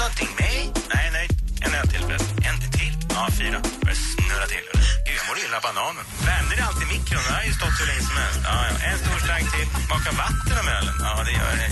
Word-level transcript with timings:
Någonting 0.00 0.32
med? 0.40 0.62
Nej, 0.94 1.06
nej. 1.16 1.28
En 1.64 1.74
öl 1.74 1.86
till 1.92 2.02
förresten. 2.06 2.36
En 2.48 2.56
till? 2.76 2.94
Ja, 3.16 3.22
fyra. 3.38 3.58
Börjar 3.82 4.00
snurra 4.14 4.46
till. 4.54 4.66
Gud, 5.06 5.16
jag 5.20 5.26
mår 5.28 5.38
illa 5.44 5.56
av 5.60 5.62
bananen. 5.68 6.04
Värmde 6.26 6.52
det 6.58 6.64
alltid 6.68 6.86
i 6.88 6.90
mikron? 6.94 7.22
Den 7.26 7.34
har 7.38 7.44
ju 7.50 7.54
stått 7.60 7.76
hur 7.80 7.86
länge 7.90 8.04
som 8.10 8.16
helst. 8.22 8.40
Ja, 8.48 8.54
ja. 8.68 8.72
En 8.88 8.98
stor 9.02 9.18
slang 9.26 9.44
till. 9.54 9.68
Maka 9.92 10.10
vatten 10.22 10.56
om 10.62 10.68
ölen? 10.76 10.96
Ja, 11.06 11.12
det 11.26 11.32
gör 11.40 11.52
det. 11.60 11.70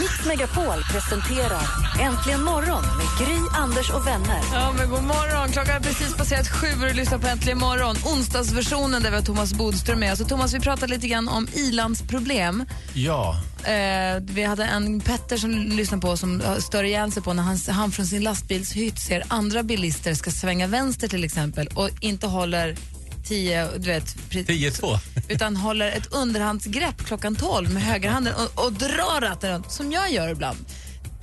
Mix 0.00 0.26
Megapol 0.26 0.82
presenterar 0.92 1.62
Äntligen 2.00 2.44
morgon 2.44 2.82
med 2.82 3.26
Gry, 3.26 3.38
Anders 3.54 3.90
och 3.90 4.06
vänner. 4.06 4.40
Ja, 4.52 4.72
men 4.78 4.90
god 4.90 5.02
morgon. 5.02 5.52
Klockan 5.52 5.72
har 5.72 5.80
precis 5.80 6.16
passerat 6.16 6.48
sju 6.48 6.66
och 6.80 6.88
du 6.88 6.92
lyssnar 6.92 7.18
på 7.18 7.26
Äntligen 7.26 7.58
morgon. 7.58 7.96
Onsdagsversionen 8.04 9.02
där 9.02 9.10
vi 9.10 9.16
har 9.16 9.22
Thomas 9.22 9.54
Bodström 9.54 10.00
med. 10.00 10.18
Så 10.18 10.24
Thomas, 10.24 10.54
vi 10.54 10.60
pratade 10.60 10.92
lite 10.92 11.08
grann 11.08 11.28
om 11.28 11.48
ilandsproblem. 11.54 12.64
Ja, 12.94 13.36
Eh, 13.64 14.20
vi 14.20 14.42
hade 14.42 14.64
en 14.64 15.00
Petter 15.00 15.36
som 15.36 15.50
lyssnade 15.50 16.00
på 16.00 16.16
som 16.16 16.42
stör 16.58 16.84
ihjäl 16.84 17.12
sig 17.12 17.22
på 17.22 17.32
när 17.32 17.42
han, 17.42 17.58
han 17.68 17.92
från 17.92 18.06
sin 18.06 18.22
lastbilshytt 18.22 18.98
ser 18.98 19.24
andra 19.28 19.62
bilister 19.62 20.14
ska 20.14 20.30
svänga 20.30 20.66
vänster 20.66 21.08
till 21.08 21.24
exempel 21.24 21.68
och 21.74 21.90
inte 22.00 22.26
håller 22.26 22.76
10, 23.24 23.68
du 23.78 23.86
vet, 23.90 24.16
pri- 24.30 24.46
10-2. 24.46 24.98
utan 25.28 25.56
håller 25.56 25.90
ett 25.92 26.06
underhandsgrepp 26.12 27.04
klockan 27.06 27.36
12 27.36 27.70
med 27.70 27.82
högerhanden 27.82 28.34
och, 28.34 28.64
och 28.64 28.72
drar 28.72 29.20
ratten 29.20 29.50
runt, 29.50 29.72
som 29.72 29.92
jag 29.92 30.12
gör 30.12 30.28
ibland. 30.28 30.58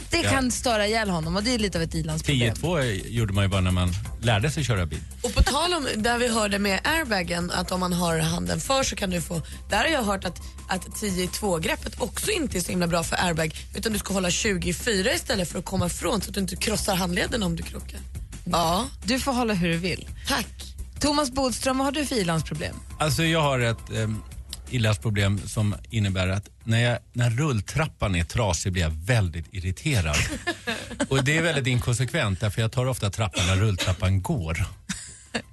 Det 0.10 0.18
Ja. 0.22 0.30
kan 0.30 0.52
störa 0.52 0.88
ihjäl 0.88 1.10
honom 1.10 1.36
och 1.36 1.44
det 1.44 1.54
är 1.54 1.60
lite 1.60 1.78
av 1.78 1.82
ett 1.84 1.96
ilandsproblem. 1.96 2.54
10-2 2.54 3.08
gjorde 3.08 3.34
man 3.34 3.44
ju 3.44 3.48
bara 3.48 3.62
när 3.62 3.72
man 3.72 3.94
lärde 4.22 4.52
sig 4.52 4.64
köra 4.64 4.86
bil. 4.86 5.00
Och 5.22 5.34
på 5.34 5.44
tal 5.44 5.74
om 5.74 5.88
där 5.96 6.18
vi 6.18 6.28
hörde 6.28 6.60
med 6.60 6.80
airbagen, 6.84 7.52
att 7.52 7.72
om 7.72 7.80
man 7.80 7.94
har 7.94 8.20
handen 8.20 8.60
för 8.62 8.84
så 8.84 8.96
kan 8.96 9.10
du 9.10 9.22
få, 9.22 9.42
där 9.70 9.78
har 9.78 9.86
jag 9.88 10.04
hört 10.04 10.26
att, 10.26 10.42
att 10.70 10.88
10-2-greppet 10.88 12.02
också 12.02 12.32
inte 12.32 12.58
är 12.58 12.62
så 12.62 12.70
himla 12.70 12.88
bra 12.88 13.04
för 13.04 13.16
airbag 13.26 13.56
utan 13.76 13.94
du 13.94 14.00
ska 14.00 14.14
hålla 14.14 14.32
24 14.32 15.14
istället 15.14 15.52
för 15.52 15.60
att 15.60 15.66
komma 15.66 15.86
ifrån 15.86 16.22
så 16.22 16.30
att 16.30 16.34
du 16.36 16.40
inte 16.42 16.56
krossar 16.56 16.96
handleden 16.96 17.44
om 17.44 17.56
du 17.56 17.64
krockar. 17.64 18.00
Ja, 18.46 18.86
Du 19.04 19.20
får 19.20 19.34
hålla 19.34 19.54
hur 19.54 19.70
du 19.70 19.78
vill. 19.78 20.08
tack. 20.28 20.71
Thomas 21.02 21.32
Bodström, 21.32 21.78
vad 21.78 21.86
har 21.86 21.92
du 21.92 22.06
för 22.06 22.16
ilandsproblem? 22.16 22.76
Alltså 22.98 23.24
jag 23.24 23.42
har 23.42 23.60
ett 23.60 23.90
um, 23.90 24.24
illansproblem 24.70 25.40
som 25.48 25.76
innebär 25.90 26.28
att 26.28 26.50
när, 26.64 26.80
jag, 26.80 27.00
när 27.14 27.30
rulltrappan 27.30 28.16
är 28.16 28.24
trasig 28.24 28.72
blir 28.72 28.84
jag 28.84 28.90
väldigt 28.90 29.46
irriterad. 29.52 30.16
Och 31.10 31.24
det 31.24 31.38
är 31.38 31.42
väldigt 31.42 31.68
inkonsekvent 31.68 32.40
därför 32.40 32.62
jag 32.62 32.72
tar 32.72 32.86
ofta 32.86 33.10
trappan 33.10 33.48
när 33.48 33.56
rulltrappan 33.56 34.22
går. 34.22 34.66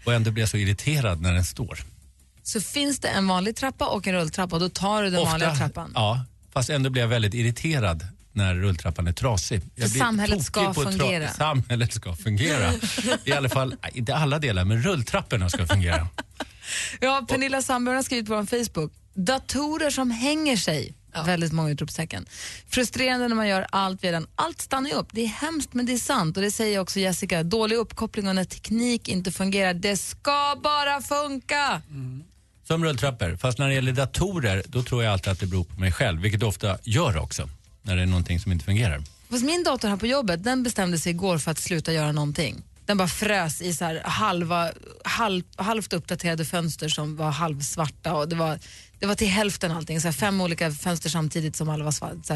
Och 0.05 0.15
ändå 0.15 0.31
blir 0.31 0.43
jag 0.43 0.51
så 0.51 0.57
irriterad 0.57 1.21
när 1.21 1.33
den 1.33 1.45
står. 1.45 1.79
Så 2.43 2.61
finns 2.61 2.99
det 2.99 3.09
en 3.09 3.29
vanlig 3.29 3.57
trappa 3.57 3.87
och 3.87 4.07
en 4.07 4.15
rulltrappa 4.15 4.57
och 4.57 4.61
då 4.61 4.69
tar 4.69 5.03
du 5.03 5.11
den 5.11 5.25
vanliga 5.25 5.57
trappan. 5.57 5.93
Ja, 5.95 6.25
fast 6.53 6.71
ändå 6.71 6.91
blir 6.91 7.03
jag 7.03 7.09
väldigt 7.09 7.35
irriterad 7.35 8.07
när 8.39 8.55
rulltrappan 8.55 9.07
är 9.07 9.13
trasig. 9.13 9.63
Jag 9.75 9.91
blir 9.91 10.01
samhället 10.01 10.43
ska 10.43 10.75
fungera. 10.75 11.29
Samhället 11.29 11.93
ska 11.93 12.17
fungera. 12.17 12.73
I 13.25 13.33
alla 13.33 13.49
fall, 13.49 13.77
inte 13.93 14.15
alla 14.15 14.39
delar, 14.39 14.65
men 14.65 14.83
rulltrapporna 14.83 15.51
ska 15.51 15.67
fungera. 15.67 16.09
Ja, 17.01 17.27
Pernilla 17.29 17.63
Sandberg 17.63 17.97
har 17.97 18.03
skrivit 18.03 18.27
på 18.27 18.37
vår 18.37 18.45
Facebook. 18.45 18.93
Datorer 19.15 19.91
som 19.91 20.11
hänger 20.11 20.57
sig. 20.57 20.95
Väldigt 21.27 21.53
många 21.53 21.71
utropstecken. 21.71 22.27
Frustrerande 22.69 23.29
när 23.29 23.37
man 23.37 23.49
gör 23.49 23.67
allt 23.71 24.05
redan. 24.05 24.27
Allt 24.35 24.61
stannar 24.61 24.91
ju 24.91 24.97
upp. 24.97 25.09
Det 25.13 25.21
är 25.21 25.27
hemskt 25.27 25.75
men 25.75 25.87
det 25.87 25.93
är 25.93 25.99
sant. 25.99 26.37
Och 26.37 26.43
det 26.43 26.51
säger 26.51 26.79
också 26.79 27.01
Jessica. 27.01 27.43
Dålig 27.43 27.77
uppkoppling 27.77 28.29
och 28.29 28.35
när 28.35 28.45
teknik 28.45 29.09
inte 29.09 29.31
fungerar. 29.33 29.75
Det 29.75 29.97
ska 29.97 30.61
bara 30.63 31.01
funka! 31.03 31.83
Som 32.67 32.85
rulltrappor. 32.85 33.37
Fast 33.37 33.59
när 33.59 33.69
det 33.69 33.75
gäller 33.75 33.93
datorer, 33.93 34.63
då 34.67 34.83
tror 34.83 35.05
jag 35.05 35.13
alltid 35.13 35.33
att 35.33 35.41
det 35.41 35.47
beror 35.47 35.65
på 35.65 35.81
mig 35.81 35.93
själv. 35.93 36.21
Vilket 36.21 36.41
det 36.41 36.47
ofta 36.47 36.79
gör 36.83 37.17
också. 37.17 37.49
När 37.89 37.97
det 37.97 38.03
är 38.03 38.07
någonting 38.07 38.41
som 38.41 38.53
inte 38.53 38.65
fungerar. 38.65 39.03
Fast 39.31 39.45
min 39.45 39.65
dator 39.65 39.89
här 39.89 39.97
på 39.97 40.07
jobbet, 40.07 40.45
den 40.45 40.63
bestämde 40.63 40.99
sig 40.99 41.11
igår 41.11 41.39
för 41.39 41.51
att 41.51 41.59
sluta 41.59 41.93
göra 41.93 42.13
någonting. 42.13 42.63
Den 42.87 42.97
bara 42.97 43.09
frös 43.09 43.61
i 43.63 43.73
så 43.73 43.85
här 43.85 44.03
halva, 44.05 44.71
halv, 45.05 45.43
halvt 45.57 45.93
uppdaterade 45.93 46.45
fönster 46.45 46.89
som 46.89 47.17
var 47.17 47.31
halvsvarta 47.31 48.15
och 48.15 48.29
det 48.29 48.37
var, 48.37 48.59
det 48.99 49.07
var 49.07 49.15
till 49.15 49.29
hälften 49.29 49.71
allting. 49.71 50.01
Så 50.01 50.09
här 50.09 50.13
fem 50.13 50.41
olika 50.41 50.71
fönster 50.71 51.11
samtidigt 51.11 51.57
som 51.57 51.69
alla 51.69 51.85
var 51.85 51.93
svarta. 51.93 52.35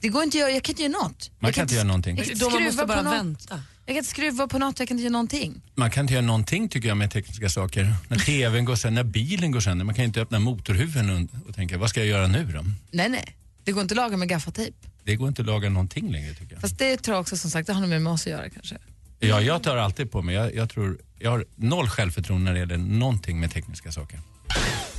Det 0.00 0.08
går 0.08 0.22
inte 0.22 0.36
att 0.38 0.40
göra, 0.40 0.50
jag 0.50 0.62
kan 0.62 0.72
inte 0.72 0.82
göra 0.82 1.02
något. 1.02 1.30
Man 1.38 1.48
jag 1.48 1.54
kan 1.54 1.62
inte 1.62 1.74
göra 1.74 1.84
någonting. 1.84 2.16
Jag 2.16 2.26
kan 2.26 2.32
inte 2.32 2.72
skruva 2.72 2.86
bara 2.86 2.98
på 2.98 3.04
något. 3.04 3.14
vänta. 3.14 3.62
Jag 3.86 3.94
kan 3.94 3.96
inte 3.96 4.10
skruva 4.10 4.48
på 4.48 4.58
något, 4.58 4.78
jag 4.78 4.88
kan 4.88 4.96
inte 4.96 5.02
göra 5.02 5.12
någonting. 5.12 5.62
Man 5.74 5.90
kan 5.90 6.04
inte 6.04 6.14
göra 6.14 6.26
någonting 6.26 6.68
tycker 6.68 6.88
jag 6.88 6.96
med 6.96 7.10
tekniska 7.10 7.48
saker. 7.48 7.94
När 8.08 8.18
tvn 8.26 8.64
går 8.64 8.76
sönder, 8.76 9.04
när 9.04 9.10
bilen 9.10 9.50
går 9.50 9.60
sönder. 9.60 9.84
Man 9.84 9.94
kan 9.94 10.04
inte 10.04 10.20
öppna 10.20 10.38
motorhuven 10.38 11.10
och, 11.10 11.48
och 11.48 11.54
tänka, 11.54 11.78
vad 11.78 11.90
ska 11.90 12.00
jag 12.00 12.08
göra 12.08 12.26
nu 12.26 12.44
då? 12.54 12.64
Nej, 12.90 13.08
nej. 13.08 13.36
Det 13.64 13.72
går 13.72 13.82
inte 13.82 13.92
att 13.92 13.96
laga 13.96 14.16
med 14.16 14.28
gaffatejp. 14.28 14.76
Det 15.04 15.16
går 15.16 15.28
inte 15.28 15.42
att 15.42 15.46
laga 15.46 15.68
någonting 15.68 16.12
längre 16.12 16.34
tycker 16.34 16.52
jag. 16.52 16.60
Fast 16.60 16.78
det 16.78 16.96
tror 16.96 17.14
jag 17.14 17.20
också 17.20 17.36
som 17.36 17.50
sagt, 17.50 17.66
det 17.66 17.72
har 17.72 17.80
nog 17.80 18.00
med 18.00 18.12
oss 18.12 18.20
att 18.20 18.26
göra 18.32 18.50
kanske. 18.50 18.76
Ja, 19.18 19.40
jag 19.40 19.62
tar 19.62 19.76
alltid 19.76 20.10
på 20.10 20.22
mig. 20.22 20.34
Jag, 20.34 20.54
jag, 20.54 20.70
tror, 20.70 20.98
jag 21.18 21.30
har 21.30 21.44
noll 21.56 21.88
självförtroende 21.88 22.44
när 22.44 22.52
det 22.52 22.60
gäller 22.60 22.76
någonting 22.76 23.40
med 23.40 23.50
tekniska 23.50 23.92
saker. 23.92 24.20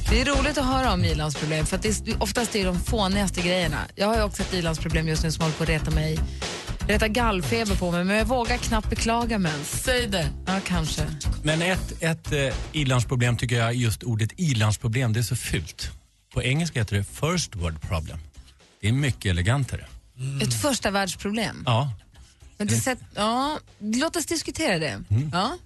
Det 0.10 0.22
är 0.22 0.26
roligt 0.26 0.58
att 0.58 0.66
höra 0.66 0.94
om 0.94 1.04
ilandsproblem 1.04 1.66
för 1.66 1.76
att 1.76 1.84
det 1.84 1.90
är, 1.90 2.24
oftast 2.24 2.56
är 2.56 2.60
det 2.60 2.66
de 2.66 2.80
fånigaste 2.80 3.42
grejerna. 3.42 3.78
Jag 3.96 4.08
har 4.08 4.16
ju 4.16 4.24
också 4.24 4.42
ett 4.42 4.54
ilandsproblem 4.54 5.08
just 5.08 5.24
nu 5.24 5.32
som 5.32 5.42
håller 5.42 5.56
på 5.56 5.64
att 5.64 5.70
reta 5.70 5.92
mig 5.92 6.20
reta 6.88 7.08
gallfeber 7.08 7.76
på 7.76 7.92
mig 7.92 8.04
men 8.04 8.16
jag 8.16 8.26
vågar 8.26 8.58
knappt 8.58 8.90
beklaga 8.90 9.40
mens. 9.40 9.84
Säg 9.84 10.08
det. 10.08 10.30
Ja, 10.46 10.60
kanske. 10.66 11.02
Men 11.44 11.62
ett, 11.62 12.04
ett 12.04 12.32
eh, 12.32 12.54
ilandsproblem 12.72 13.38
tycker 13.38 13.56
jag, 13.56 13.74
just 13.74 14.04
ordet 14.04 14.30
ilandsproblem, 14.38 15.14
det 15.14 15.20
är 15.20 15.24
så 15.24 15.36
fult. 15.36 15.92
På 16.34 16.44
engelska 16.44 16.80
heter 16.80 16.96
det 16.96 17.04
first 17.04 17.56
world 17.56 17.82
problem. 17.82 18.18
Det 18.82 18.88
är 18.88 18.92
mycket 18.94 19.30
elegantare. 19.30 19.86
Ett 20.44 20.54
första 20.62 20.92
världsproblem. 20.92 21.64
Ja. 21.66 21.92
Men 22.58 22.68
det 22.68 22.76
sätt, 22.76 23.00
ja, 23.16 23.60
låt 23.80 24.16
oss 24.16 24.26
diskutera 24.26 24.80
det. 24.80 25.04
Ja. 25.32 25.58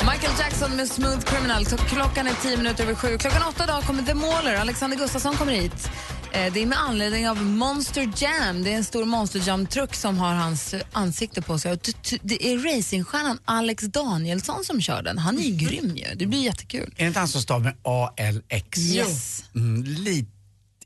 Michael 0.00 0.32
Jackson 0.38 0.76
med 0.76 0.88
Smooth 0.88 1.20
Criminal. 1.20 1.66
Så 1.66 1.76
klockan 1.76 2.26
är 2.26 2.34
tio 2.34 2.56
minuter 2.56 2.84
över 2.84 2.94
sju. 2.94 3.18
Klockan 3.18 3.42
åtta 3.48 3.64
idag 3.64 3.82
kommer 3.82 4.02
The 4.02 4.14
Mauler. 4.14 4.54
Alexander 4.54 4.96
Gustafsson 4.96 5.34
kommer 5.36 5.52
hit. 5.52 5.90
Eh, 6.34 6.52
Det 6.52 6.62
är 6.62 6.66
med 6.66 6.78
anledning 6.80 7.28
av 7.28 7.42
Monster 7.44 8.12
Jam. 8.16 8.62
Det 8.64 8.72
är 8.72 8.76
en 8.76 8.84
stor 8.84 9.04
Monster 9.04 9.42
Jam-truck 9.48 9.94
som 9.94 10.18
har 10.18 10.34
hans 10.34 10.74
ansikte 10.92 11.42
på 11.42 11.58
sig. 11.58 11.78
Det 12.22 12.46
är 12.52 12.76
racingstjärnan 12.76 13.38
Alex 13.44 13.84
Danielsson 13.84 14.64
som 14.64 14.80
kör 14.80 15.02
den. 15.02 15.18
Han 15.18 15.38
är 15.38 15.42
ju 15.42 15.56
grym 15.56 15.96
ju. 15.96 16.14
Det 16.14 16.26
blir 16.26 16.42
jättekul. 16.42 16.94
Är 16.96 17.02
det 17.02 17.06
inte 17.06 17.18
han 17.18 17.28
som 17.28 17.42
stavar 17.42 17.60
med 17.60 17.74
A-L-X? 17.82 18.78
Yes. 18.78 19.44
Mm, 19.54 19.82
lite, 19.84 20.30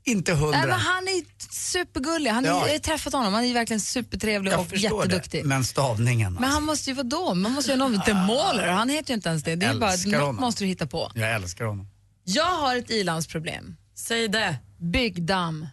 inte 0.03 0.33
hundra. 0.33 0.57
Nej, 0.59 0.67
men 0.67 0.79
han 0.79 1.03
är 1.07 1.23
supergullig. 1.53 2.31
Han 2.31 2.45
är, 2.45 2.49
Ja. 2.49 2.65
Jag 2.67 2.73
har 2.73 2.79
träffat 2.79 3.13
honom. 3.13 3.33
Han 3.33 3.45
är 3.45 3.53
verkligen 3.53 3.79
supertrevlig 3.81 4.51
jag 4.51 4.59
och 4.59 4.75
jätteduktig. 4.77 5.43
det. 5.43 5.47
Men 5.47 5.63
stavningen 5.65 6.33
Men 6.33 6.43
alltså. 6.43 6.53
han 6.55 6.63
måste 6.63 6.89
ju 6.89 6.93
vara 6.95 7.03
då? 7.07 7.33
Man 7.33 7.51
måste 7.51 7.71
ju 7.71 7.79
ha 7.79 7.87
någon, 7.87 8.01
The 8.01 8.13
Mauler. 8.13 8.67
Han 8.67 8.89
heter 8.89 9.09
ju 9.09 9.15
inte 9.15 9.29
ens 9.29 9.43
det. 9.43 9.55
Det 9.55 9.65
är 9.65 9.75
bara 9.75 9.91
Älskar 9.93 10.11
något 10.11 10.19
honom. 10.21 10.35
måste 10.41 10.63
du 10.63 10.67
hitta 10.67 10.87
på. 10.87 11.11
Jag 11.15 11.35
älskar 11.35 11.65
honom. 11.65 11.87
Jag 12.23 12.55
har 12.57 12.75
ett 12.75 12.89
ilandsproblem. 12.91 13.75
Säg 13.99 14.27
det. 14.27 14.57
Byggdamm. 14.77 15.67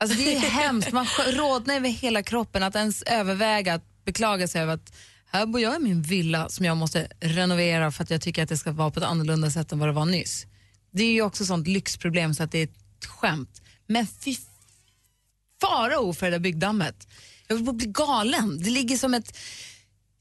Alltså 0.00 0.18
det 0.18 0.36
är 0.36 0.40
hemskt. 0.40 0.92
Man 0.92 1.06
rodnar 1.26 1.74
över 1.74 1.88
hela 1.88 2.22
kroppen 2.22 2.62
att 2.62 2.76
ens 2.76 3.02
överväga 3.02 3.74
att 3.74 4.04
beklaga 4.04 4.48
sig 4.48 4.62
över 4.62 4.74
att 4.74 4.92
här 5.30 5.46
bor 5.46 5.60
jag 5.60 5.76
i 5.76 5.78
min 5.78 6.02
villa 6.02 6.48
som 6.48 6.66
jag 6.66 6.76
måste 6.76 7.08
renovera 7.20 7.92
för 7.92 8.02
att 8.02 8.10
jag 8.10 8.20
tycker 8.20 8.42
att 8.42 8.48
det 8.48 8.56
ska 8.56 8.72
vara 8.72 8.90
på 8.90 9.00
ett 9.00 9.06
annorlunda 9.06 9.50
sätt 9.50 9.72
än 9.72 9.78
vad 9.78 9.88
det 9.88 9.92
var 9.92 10.06
nyss. 10.06 10.46
Det 10.90 11.04
är 11.04 11.12
ju 11.12 11.22
också 11.22 11.44
sånt 11.44 11.68
lyxproblem 11.68 12.34
så 12.34 12.42
att 12.42 12.52
det 12.52 12.58
är 12.58 12.64
ett 12.64 13.06
skämt. 13.06 13.62
Men 13.86 14.06
fy 14.06 14.36
farao 15.60 16.12
för 16.12 16.26
det 16.26 16.32
där 16.32 16.38
byggdammet. 16.38 17.08
Jag 17.46 17.56
vill 17.56 17.74
bli 17.74 17.86
galen. 17.86 18.62
Det 18.62 18.70
ligger 18.70 18.96
som 18.96 19.14
ett 19.14 19.38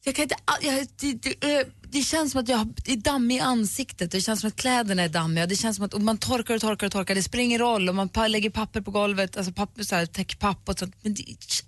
jag 0.07 0.15
kan 0.15 0.23
inte, 0.23 0.35
jag, 0.61 0.87
det, 0.99 1.13
det, 1.13 1.51
är- 1.51 1.65
det 1.91 2.01
känns 2.01 2.31
som 2.31 2.41
att 2.41 2.49
jag 2.49 2.73
det 2.85 2.91
är 2.91 2.97
damm 2.97 3.31
i 3.31 3.39
ansiktet, 3.39 4.11
det 4.11 4.21
känns 4.21 4.41
som 4.41 4.47
att 4.47 4.55
kläderna 4.55 5.03
är 5.03 5.09
dammiga, 5.09 5.45
det 5.45 5.55
känns 5.55 5.75
som 5.75 5.85
att 5.85 6.01
man 6.01 6.17
torkar 6.17 6.55
och 6.55 6.61
torkar 6.61 6.87
och 6.87 6.91
torkar, 6.93 7.15
det 7.15 7.23
spelar 7.23 7.43
ingen 7.43 7.59
roll 7.59 7.89
om 7.89 7.95
man 7.95 8.31
lägger 8.31 8.49
papper 8.49 8.81
på 8.81 8.91
golvet, 8.91 9.37
alltså 9.37 9.53
papper, 9.53 9.83
så 9.83 9.95
här, 9.95 10.05
täckpapp 10.05 10.69
och 10.69 10.79
sånt. 10.79 10.95
Men 11.01 11.13
det, 11.13 11.23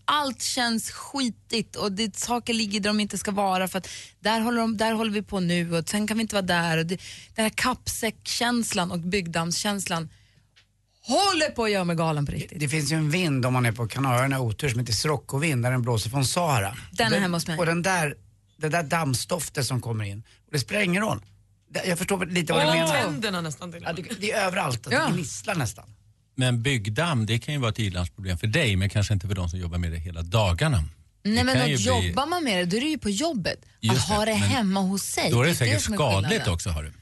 allt 0.06 0.42
känns 0.42 0.92
skitigt 0.92 1.76
och 1.76 1.92
det, 1.92 2.16
saker 2.16 2.54
ligger 2.54 2.80
där 2.80 2.90
de 2.90 3.00
inte 3.00 3.18
ska 3.18 3.32
vara 3.32 3.68
för 3.68 3.78
att 3.78 3.88
där 4.20 4.40
håller, 4.40 4.62
de, 4.62 4.78
där 4.78 4.94
håller 4.94 5.12
vi 5.12 5.22
på 5.22 5.40
nu 5.40 5.78
och 5.78 5.90
sen 5.90 6.08
kan 6.08 6.18
vi 6.18 6.22
inte 6.22 6.36
vara 6.36 6.46
där. 6.46 6.78
Och 6.78 6.86
det, 6.86 6.98
den 7.36 7.44
här 7.46 7.50
kappsäckkänslan 7.56 8.92
och 8.92 9.00
byggdammskänslan 9.00 10.10
håller 11.02 11.50
på 11.50 11.64
att 11.64 11.72
göra 11.72 11.84
mig 11.84 11.96
galen 11.96 12.26
på 12.26 12.32
riktigt. 12.32 12.60
Det 12.60 12.70
finns 12.70 12.92
ju 12.92 12.96
en 12.96 13.10
vind 13.12 13.46
om 13.46 13.54
man 13.54 13.66
är 13.66 13.72
på 13.72 13.88
Kanarierna 13.88 14.40
otur 14.40 14.70
som 14.70 14.80
heter 14.80 14.94
Siroccovind 14.94 15.64
där 15.64 15.72
den 15.72 15.82
blåser 15.82 16.10
från 16.10 16.26
Sahara. 16.26 16.78
Den 16.92 17.14
är 17.14 17.20
hemma 17.20 17.38
hos 17.38 17.48
mig. 17.48 17.58
Och 17.60 17.66
den 17.66 17.82
där, 17.82 18.16
det 18.60 18.70
där 18.70 18.84
dammstoftet 18.84 19.66
som 19.66 19.82
kommer 19.82 20.04
in, 20.06 20.24
och 20.46 20.52
det 20.52 20.60
spelar 20.60 20.82
ingen 20.82 21.02
roll. 21.04 21.22
Det- 21.72 21.86
Jag 21.86 21.98
förstår 21.98 22.26
lite 22.26 22.54
vad 22.54 22.62
du 22.62 22.68
Åh, 22.68 22.74
menar. 22.74 23.02
tänderna 23.04 23.42
nästan 23.42 23.72
till 23.72 23.82
Ja, 23.86 23.94
det, 23.94 24.02
det 24.20 24.32
är 24.32 24.46
överallt, 24.48 24.88
Ja. 24.92 25.08
det 25.08 25.14
gnisslar 25.14 25.56
nästan. 25.56 25.90
Men 26.36 26.62
byggdamm, 26.64 27.26
det 27.26 27.40
kan 27.40 27.54
ju 27.54 27.60
vara 27.60 27.72
ett 27.72 27.80
ilandsproblem 27.80 28.38
för 28.38 28.48
dig, 28.48 28.76
men 28.76 28.90
kanske 28.90 29.14
inte 29.14 29.28
för 29.28 29.36
de 29.36 29.50
som 29.50 29.60
jobbar 29.60 29.78
med 29.78 29.92
det 29.92 29.98
hela 29.98 30.22
dagarna. 30.22 30.84
Nej 31.24 31.36
Det 31.38 31.44
men 31.44 31.64
bli- 31.66 31.74
jobbar 31.76 32.26
man 32.26 32.44
med 32.44 32.58
det, 32.58 32.66
då 32.66 32.78
är 32.78 32.82
det 32.82 32.88
ju 32.88 32.98
på 32.98 33.10
jobbet. 33.10 33.66
Just 33.80 33.98
att 34.12 34.18
ha 34.18 34.26
det, 34.26 34.32
det 34.32 34.36
hemma 34.38 34.80
hos 34.80 35.04
sig. 35.04 35.32
Då 35.32 35.40
är 35.42 35.44
det 35.46 35.50
det 35.52 35.56
säkert 35.56 35.76
är 35.90 35.94
skadligt 35.94 36.48
också, 36.48 36.70
har 36.70 36.84
du. 36.84 36.94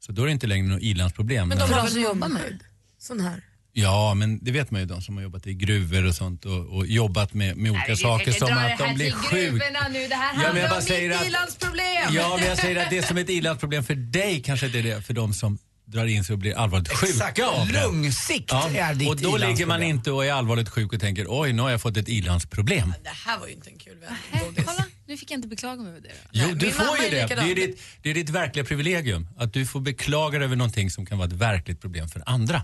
Så 0.00 0.12
då 0.12 0.22
är 0.22 0.26
det 0.26 0.32
inte 0.32 0.46
längre 0.46 0.66
något 0.68 0.82
ilandsproblem. 0.82 1.48
Men 1.48 1.58
Men 1.58 1.68
de 1.68 1.74
har 1.74 1.84
väl 1.88 1.96
jobbar 2.02 2.14
med 2.14 2.30
munskydd? 2.30 2.60
Sån 2.98 3.20
här. 3.20 3.42
Ja, 3.72 4.14
men 4.14 4.44
det 4.44 4.50
vet 4.50 4.70
man 4.70 4.80
ju, 4.80 4.86
de 4.86 5.02
som 5.02 5.16
har 5.16 5.22
jobbat 5.22 5.46
i 5.46 5.54
gruvor 5.54 6.06
och 6.06 6.14
sånt 6.14 6.44
och, 6.44 6.66
och 6.76 6.86
jobbat 6.86 7.34
med, 7.34 7.56
med 7.56 7.70
olika 7.72 7.96
saker 7.96 8.32
som 8.32 8.52
att 8.58 8.78
de 8.78 8.94
blir 8.94 9.12
sjuka. 9.12 9.88
nu, 9.92 10.08
det 10.08 10.14
här 10.14 10.34
Ja, 10.34 10.40
handlar 10.46 10.68
bara 10.68 10.76
om 10.76 10.82
säger 10.82 11.08
mitt 11.08 11.20
att- 11.20 11.26
ilandsproblem. 11.26 12.14
Ja, 12.14 12.36
men 12.38 12.48
jag 12.48 12.58
säger 12.58 12.82
att 12.84 12.90
det 12.90 13.02
som 13.02 13.16
är 13.16 13.20
ett 13.20 13.30
ilandsproblem 13.30 13.84
för 13.84 13.94
dig 13.94 14.42
kanske 14.42 14.66
inte 14.66 14.78
är 14.78 14.82
det 14.82 15.02
för 15.02 15.14
de 15.14 15.34
som 15.34 15.58
drar 15.84 16.06
in 16.06 16.24
sig 16.24 16.32
och 16.32 16.38
blir 16.38 16.56
allvarligt 16.58 16.88
Exakt, 16.92 17.36
sjuka 17.38 17.48
av 17.48 17.66
det. 17.68 17.82
lungsikt 17.82 18.44
Ja, 18.52 18.70
är 18.74 18.94
ditt 18.94 19.08
och 19.08 19.16
då 19.16 19.36
ligger 19.36 19.66
man 19.66 19.82
inte 19.82 20.10
och 20.12 20.24
är 20.26 20.32
allvarligt 20.32 20.68
sjuk 20.68 20.92
och 20.92 21.00
tänker 21.00 21.26
oj, 21.28 21.52
nu 21.52 21.62
har 21.62 21.70
jag 21.70 21.80
fått 21.82 21.96
ett 21.96 22.08
ilandsproblem. 22.08 22.94
Det 23.02 23.08
här 23.26 23.38
var 23.38 23.46
ju 23.46 23.52
inte 23.52 23.70
en 23.70 23.78
kul 23.78 23.98
vän. 24.00 24.12
Nej, 24.32 24.42
kolla, 24.66 24.84
nu 25.06 25.16
fick 25.16 25.30
jag 25.30 25.38
inte 25.38 25.48
beklaga 25.48 25.82
mig 25.82 25.90
över 25.90 26.00
det. 26.00 26.08
Jo, 26.32 26.46
Nej, 26.46 26.54
du 26.54 26.70
får 26.70 26.98
ju 27.04 27.10
det. 27.10 27.26
Det 27.26 27.50
är, 27.50 27.54
ditt, 27.54 27.80
det 28.02 28.10
är 28.10 28.14
ditt 28.14 28.30
verkliga 28.30 28.64
privilegium. 28.64 29.28
Att 29.38 29.52
du 29.52 29.66
får 29.66 29.80
beklaga 29.80 30.38
dig 30.38 30.44
över 30.46 30.56
någonting 30.56 30.90
som 30.90 31.06
kan 31.06 31.18
vara 31.18 31.26
ett 31.28 31.32
verkligt 31.34 31.80
problem 31.80 32.08
för 32.08 32.22
andra. 32.26 32.62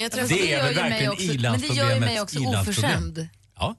Jag 0.00 0.12
Fast 0.12 0.28
träffade, 0.28 0.40
Det 0.46 0.52
är 0.52 0.62
väl 0.62 0.74
verkligen 0.74 1.12
också- 1.12 1.26
Men 1.26 1.60
det 1.60 1.66
gör 1.66 1.94
ju 1.94 2.00
mig 2.00 2.12
ilandsproblemets 2.12 2.68
också 2.68 2.70
oförskämd. 2.70 3.28
Ja, 3.58 3.76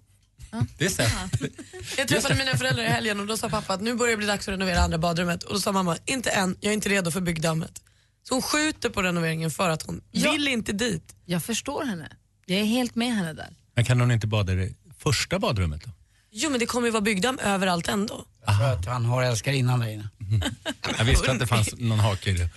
det 0.77 0.85
är 0.85 0.89
sant. 0.89 1.33
jag 1.97 2.07
träffade 2.07 2.35
mina 2.35 2.57
föräldrar 2.57 2.83
i 2.83 2.88
helgen 2.88 3.19
och 3.19 3.27
då 3.27 3.38
sa 3.38 3.50
pappa 3.50 3.73
att 3.73 3.81
nu 3.81 3.94
börjar 3.95 4.12
det 4.12 4.18
bli 4.18 4.25
dags 4.27 4.47
att 4.47 4.51
renovera 4.53 4.79
andra 4.81 4.97
badrummet. 4.97 5.44
Och 5.44 5.53
då 5.53 5.59
sa 5.59 5.71
mamma, 5.71 5.97
inte 6.06 6.29
än, 6.29 6.56
jag 6.59 6.69
är 6.69 6.73
inte 6.73 6.89
redo 6.89 7.12
för 7.12 7.21
byggdammet. 7.21 7.81
Så 8.23 8.33
hon 8.35 8.41
skjuter 8.41 8.89
på 8.89 9.01
renoveringen 9.01 9.51
för 9.51 9.69
att 9.69 9.81
hon 9.83 10.01
Ja. 10.12 10.31
vill 10.31 10.47
inte 10.47 10.71
dit. 10.73 11.15
Jag 11.25 11.44
förstår 11.44 11.85
henne. 11.85 12.09
Jag 12.45 12.59
är 12.59 12.63
helt 12.65 12.95
med 12.95 13.15
henne 13.15 13.33
där. 13.33 13.50
Men 13.75 13.85
kan 13.85 14.00
hon 14.00 14.12
inte 14.12 14.27
bada 14.27 14.53
i 14.53 14.56
det 14.56 14.73
första 14.97 15.39
badrummet 15.39 15.83
då? 15.85 15.91
Jo 16.31 16.50
men 16.50 16.59
det 16.59 16.65
kommer 16.65 16.88
ju 16.88 16.91
vara 16.91 17.01
byggdamm 17.01 17.39
överallt 17.39 17.88
ändå. 17.88 18.25
För 18.45 18.73
att 18.73 18.85
han 18.85 19.06
har 19.06 19.23
älskarinnan 19.23 19.79
där 19.79 19.88
inne. 19.88 20.09
Jag 20.98 21.06
visste 21.06 21.31
att 21.31 21.39
det 21.39 21.48
fanns 21.48 21.69
någon 21.78 22.00
hake 22.00 22.30
i 22.30 22.33
det. 22.33 22.50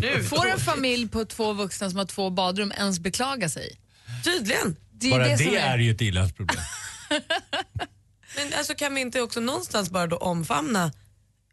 Nu. 0.00 0.22
Får 0.24 0.46
en 0.48 0.60
familj 0.60 1.08
på 1.08 1.24
två 1.24 1.52
vuxna 1.52 1.90
som 1.90 1.98
har 1.98 2.06
två 2.06 2.30
badrum 2.30 2.72
ens 2.76 2.98
beklaga 3.00 3.48
sig? 3.48 3.78
Tydligen. 4.24 4.76
Det 4.92 5.06
är 5.06 5.10
Bara 5.10 5.28
det, 5.28 5.38
som 5.38 5.54
är 5.56 5.78
ju 5.78 5.90
ett 5.90 6.00
ilandsproblem. 6.00 6.62
Men 8.36 8.54
alltså 8.58 8.74
kan 8.74 8.94
vi 8.94 9.00
inte 9.00 9.20
också 9.20 9.40
någonstans 9.40 9.90
bara 9.90 10.06
då 10.06 10.16
omfamna 10.16 10.92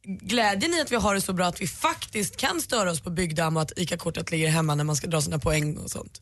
glädjen 0.05 0.73
i 0.73 0.81
att 0.81 0.91
vi 0.91 0.95
har 0.95 1.15
det 1.15 1.21
så 1.21 1.33
bra 1.33 1.45
att 1.45 1.61
vi 1.61 1.67
faktiskt 1.67 2.37
kan 2.37 2.61
störa 2.61 2.91
oss 2.91 2.99
på 3.01 3.09
byggdamm 3.09 3.55
och 3.57 3.61
att 3.63 3.71
ICA-kortet 3.77 4.31
ligger 4.31 4.49
hemma 4.49 4.75
när 4.75 4.83
man 4.83 4.95
ska 4.95 5.07
dra 5.07 5.21
sina 5.21 5.39
poäng 5.39 5.77
och 5.77 5.91
sånt. 5.91 6.21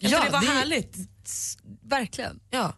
Kan 0.00 0.10
Ja, 0.10 0.24
det 0.24 0.30
var 0.30 0.40
det 0.40 0.46
är- 0.46 0.50
härligt? 0.50 0.96
Verkligen. 1.82 2.40
Ja. 2.50 2.76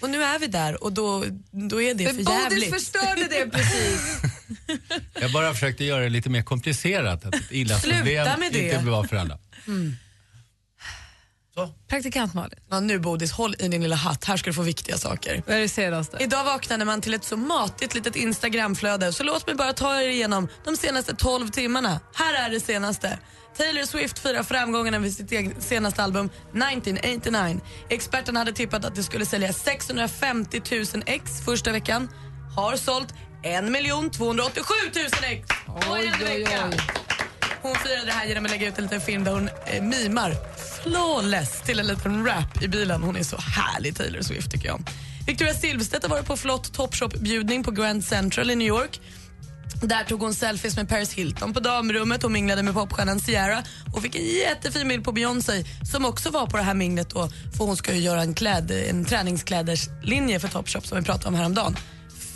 Och 0.00 0.10
nu 0.10 0.22
är 0.24 0.38
vi 0.38 0.46
där 0.46 0.84
och 0.84 0.92
då, 0.92 1.24
då 1.50 1.82
är 1.82 1.94
det 1.94 2.04
för 2.06 2.12
Bodil 2.14 2.28
jävligt. 2.28 2.70
förstörde 2.74 3.24
det 3.30 3.50
precis. 3.50 4.00
Jag 5.20 5.32
bara 5.32 5.52
försökte 5.54 5.84
göra 5.84 6.02
det 6.02 6.08
lite 6.08 6.30
mer 6.30 6.42
komplicerat. 6.42 7.24
Att 7.24 7.34
ett 7.34 7.52
ilandsproblem 7.52 8.04
Sluta 8.06 8.36
med 8.36 8.52
det. 8.52 8.74
inte 8.74 9.08
för 9.08 9.16
alla. 9.16 9.38
Praktikant 11.88 12.34
Malin, 12.34 12.58
Ja, 12.70 12.80
nu 12.80 12.98
Bodis, 12.98 13.32
håll 13.32 13.54
i 13.58 13.68
din 13.68 13.82
lilla 13.82 13.96
hatt. 13.96 14.24
Här 14.24 14.36
ska 14.36 14.50
du 14.50 14.54
få 14.54 14.62
viktiga 14.62 14.98
saker. 14.98 15.42
vad 15.46 15.56
är 15.56 15.60
det 15.60 15.68
senaste? 15.68 16.16
Idag 16.20 16.44
vaknade 16.44 16.84
man 16.84 17.00
till 17.00 17.14
ett 17.14 17.24
så 17.24 17.36
matigt 17.36 17.94
litet 17.94 18.16
Instagramflöde 18.16 19.12
så 19.12 19.22
låt 19.22 19.46
mig 19.46 19.56
bara 19.56 19.72
ta 19.72 20.00
er 20.02 20.08
igenom 20.08 20.48
de 20.64 20.76
senaste 20.76 21.14
12 21.14 21.48
timmarna. 21.48 22.00
Här 22.14 22.46
är 22.46 22.50
det 22.50 22.60
senaste. 22.60 23.18
Taylor 23.56 23.82
Swift 23.82 24.18
firar 24.18 24.42
framgången 24.42 25.02
med 25.02 25.12
sitt 25.12 25.62
senaste 25.62 26.02
album 26.02 26.26
1989. 26.26 27.60
Experterna 27.88 28.38
hade 28.40 28.52
tippat 28.52 28.84
att 28.84 28.94
det 28.94 29.02
skulle 29.02 29.26
sälja 29.26 29.52
650 29.52 30.60
000 30.94 31.02
ex 31.06 31.44
första 31.44 31.72
veckan. 31.72 32.08
Har 32.56 32.76
sålt 32.76 33.14
1 33.44 34.12
287 34.12 34.74
000 34.94 35.06
ex 35.24 35.48
på 35.66 35.96
en 35.96 36.24
vecka. 36.24 36.70
Hon 37.62 37.74
firade 37.74 38.06
det 38.06 38.12
här 38.12 38.26
genom 38.26 38.44
att 38.44 38.50
lägga 38.50 38.68
ut 38.68 38.78
en 38.78 38.84
liten 38.84 39.00
film 39.00 39.24
där 39.24 39.32
hon 39.32 39.48
eh, 39.66 39.82
mimar 39.82 40.34
flawless 40.82 41.62
till 41.62 41.78
en 41.78 41.86
liten 41.86 42.26
rap 42.26 42.62
i 42.62 42.68
bilen. 42.68 43.02
Hon 43.02 43.16
är 43.16 43.22
så 43.22 43.36
härlig 43.36 43.96
Taylor 43.96 44.22
Swift 44.22 44.50
tycker 44.50 44.68
jag. 44.68 44.82
Victoria 45.26 45.54
Silvstedt 45.54 46.02
har 46.02 46.10
varit 46.10 46.26
på 46.26 46.36
flott 46.36 46.72
Topshop-bjudning 46.72 47.64
på 47.64 47.70
Grand 47.70 48.04
Central 48.04 48.50
i 48.50 48.56
New 48.56 48.68
York. 48.68 49.00
Där 49.82 50.04
tog 50.04 50.20
hon 50.20 50.34
selfies 50.34 50.76
med 50.76 50.88
Paris 50.88 51.12
Hilton 51.12 51.54
på 51.54 51.60
damrummet 51.60 52.24
och 52.24 52.30
minglade 52.30 52.62
med 52.62 52.74
popstjärnan 52.74 53.20
Ciara 53.20 53.62
och 53.94 54.02
fick 54.02 54.14
en 54.14 54.24
jättefin 54.24 54.88
bild 54.88 55.04
på 55.04 55.12
Beyoncé 55.12 55.64
som 55.92 56.04
också 56.04 56.30
var 56.30 56.46
på 56.46 56.56
det 56.56 56.62
här 56.62 56.74
minglet 56.74 57.10
då, 57.10 57.28
för 57.56 57.64
hon 57.64 57.76
ska 57.76 57.94
ju 57.94 58.00
göra 58.00 58.22
en, 58.22 58.34
kläd, 58.34 58.70
en 58.70 59.04
träningskläderslinje 59.04 60.40
för 60.40 60.48
Topshop 60.48 60.86
som 60.86 60.98
vi 60.98 61.04
pratade 61.04 61.28
om 61.28 61.34
häromdagen. 61.34 61.76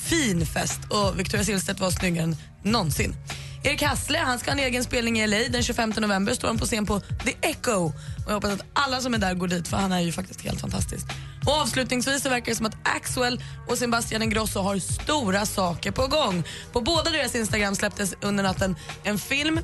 Fin 0.09 0.47
fest 0.47 0.81
och 0.91 1.19
Victoria 1.19 1.45
Silvstedt 1.45 1.81
var 1.81 1.91
snyggare 1.91 2.25
än 2.25 2.37
någonsin. 2.63 3.15
Erik 3.63 3.83
Hassle 3.83 4.19
han 4.19 4.39
ska 4.39 4.51
ha 4.51 4.59
en 4.59 4.65
egen 4.65 4.85
spelning 4.85 5.21
i 5.21 5.27
LA 5.27 5.39
den 5.51 5.63
25 5.63 5.93
november. 5.97 6.35
Står 6.35 6.49
han 6.49 6.59
på 6.59 6.67
scen 6.67 6.87
på 6.87 7.01
The 7.01 7.35
Echo. 7.43 7.85
Och 7.85 7.93
jag 8.27 8.35
hoppas 8.35 8.51
att 8.51 8.65
alla 8.73 9.01
som 9.01 9.15
är 9.15 9.19
där 9.19 9.35
går 9.35 9.49
dit 9.49 9.69
för 9.69 9.77
han 9.77 9.93
är 9.93 10.01
ju 10.01 10.13
faktiskt 10.13 10.41
helt 10.41 10.61
fantastisk. 10.61 11.07
Och 11.47 11.53
avslutningsvis 11.53 12.23
så 12.23 12.29
verkar 12.29 12.47
det 12.47 12.57
som 12.57 12.67
att 12.67 12.77
Axwell 12.83 13.43
och 13.69 13.79
Sebastian 13.79 14.23
Ingrosso 14.23 14.61
har 14.61 14.79
stora 14.79 15.47
saker 15.47 15.91
på 15.91 16.07
gång. 16.07 16.45
På 16.73 16.81
båda 16.81 17.11
deras 17.11 17.35
Instagram 17.35 17.75
släpptes 17.75 18.15
under 18.21 18.45
natten 18.45 18.77
en 19.05 19.19
film 19.19 19.61